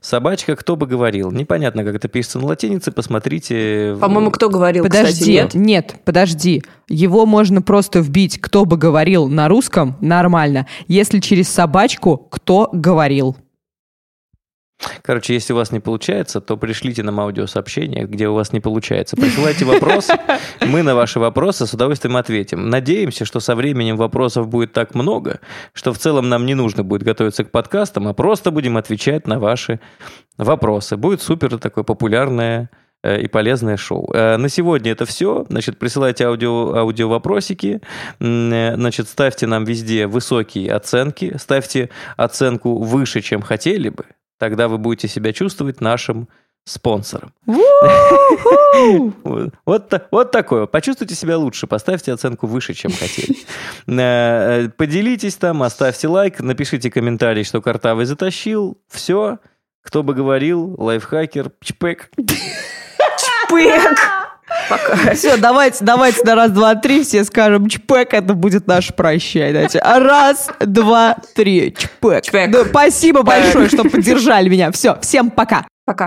[0.00, 1.30] Собачка, кто бы говорил.
[1.32, 2.92] Непонятно, как это пишется на латинице.
[2.92, 3.96] Посмотрите.
[4.00, 5.54] По-моему, кто говорил, Подожди, кстати, нет?
[5.54, 6.62] нет, подожди.
[6.88, 10.66] Его можно просто вбить, кто бы говорил на русском, нормально.
[10.88, 13.36] Если через собачку, кто говорил.
[15.02, 19.16] Короче, если у вас не получается, то пришлите нам аудиосообщение, где у вас не получается.
[19.16, 20.14] Присылайте вопросы,
[20.60, 22.68] мы на ваши вопросы с удовольствием ответим.
[22.68, 25.40] Надеемся, что со временем вопросов будет так много,
[25.72, 29.38] что в целом нам не нужно будет готовиться к подкастам, а просто будем отвечать на
[29.38, 29.80] ваши
[30.38, 30.96] вопросы.
[30.96, 32.68] Будет супер такое популярное
[33.02, 34.10] э, и полезное шоу.
[34.12, 35.46] Э, на сегодня это все.
[35.48, 37.80] Значит, присылайте аудио, аудио вопросики.
[38.20, 41.36] Э, значит, ставьте нам везде высокие оценки.
[41.38, 44.04] Ставьте оценку выше, чем хотели бы.
[44.38, 46.28] Тогда вы будете себя чувствовать нашим
[46.64, 47.32] спонсором.
[47.46, 49.14] вот,
[49.64, 50.66] вот, вот такое.
[50.66, 53.36] Почувствуйте себя лучше, поставьте оценку выше, чем хотели.
[54.76, 58.78] Поделитесь там, оставьте лайк, напишите комментарий, что Картавый затащил.
[58.88, 59.38] Все.
[59.82, 62.10] Кто бы говорил, лайфхакер, чпек.
[63.48, 63.98] Чпек!
[64.68, 65.14] Пока.
[65.14, 69.52] Все, давайте, давайте на раз, два, три все скажем чпек, это будет наш прощай.
[69.52, 69.80] Давайте.
[69.80, 72.22] Раз, два, три, чпек.
[72.22, 72.50] Чпек.
[72.50, 74.70] Да, спасибо большое, что поддержали меня.
[74.70, 75.66] Все, всем пока.
[75.84, 76.04] Пока.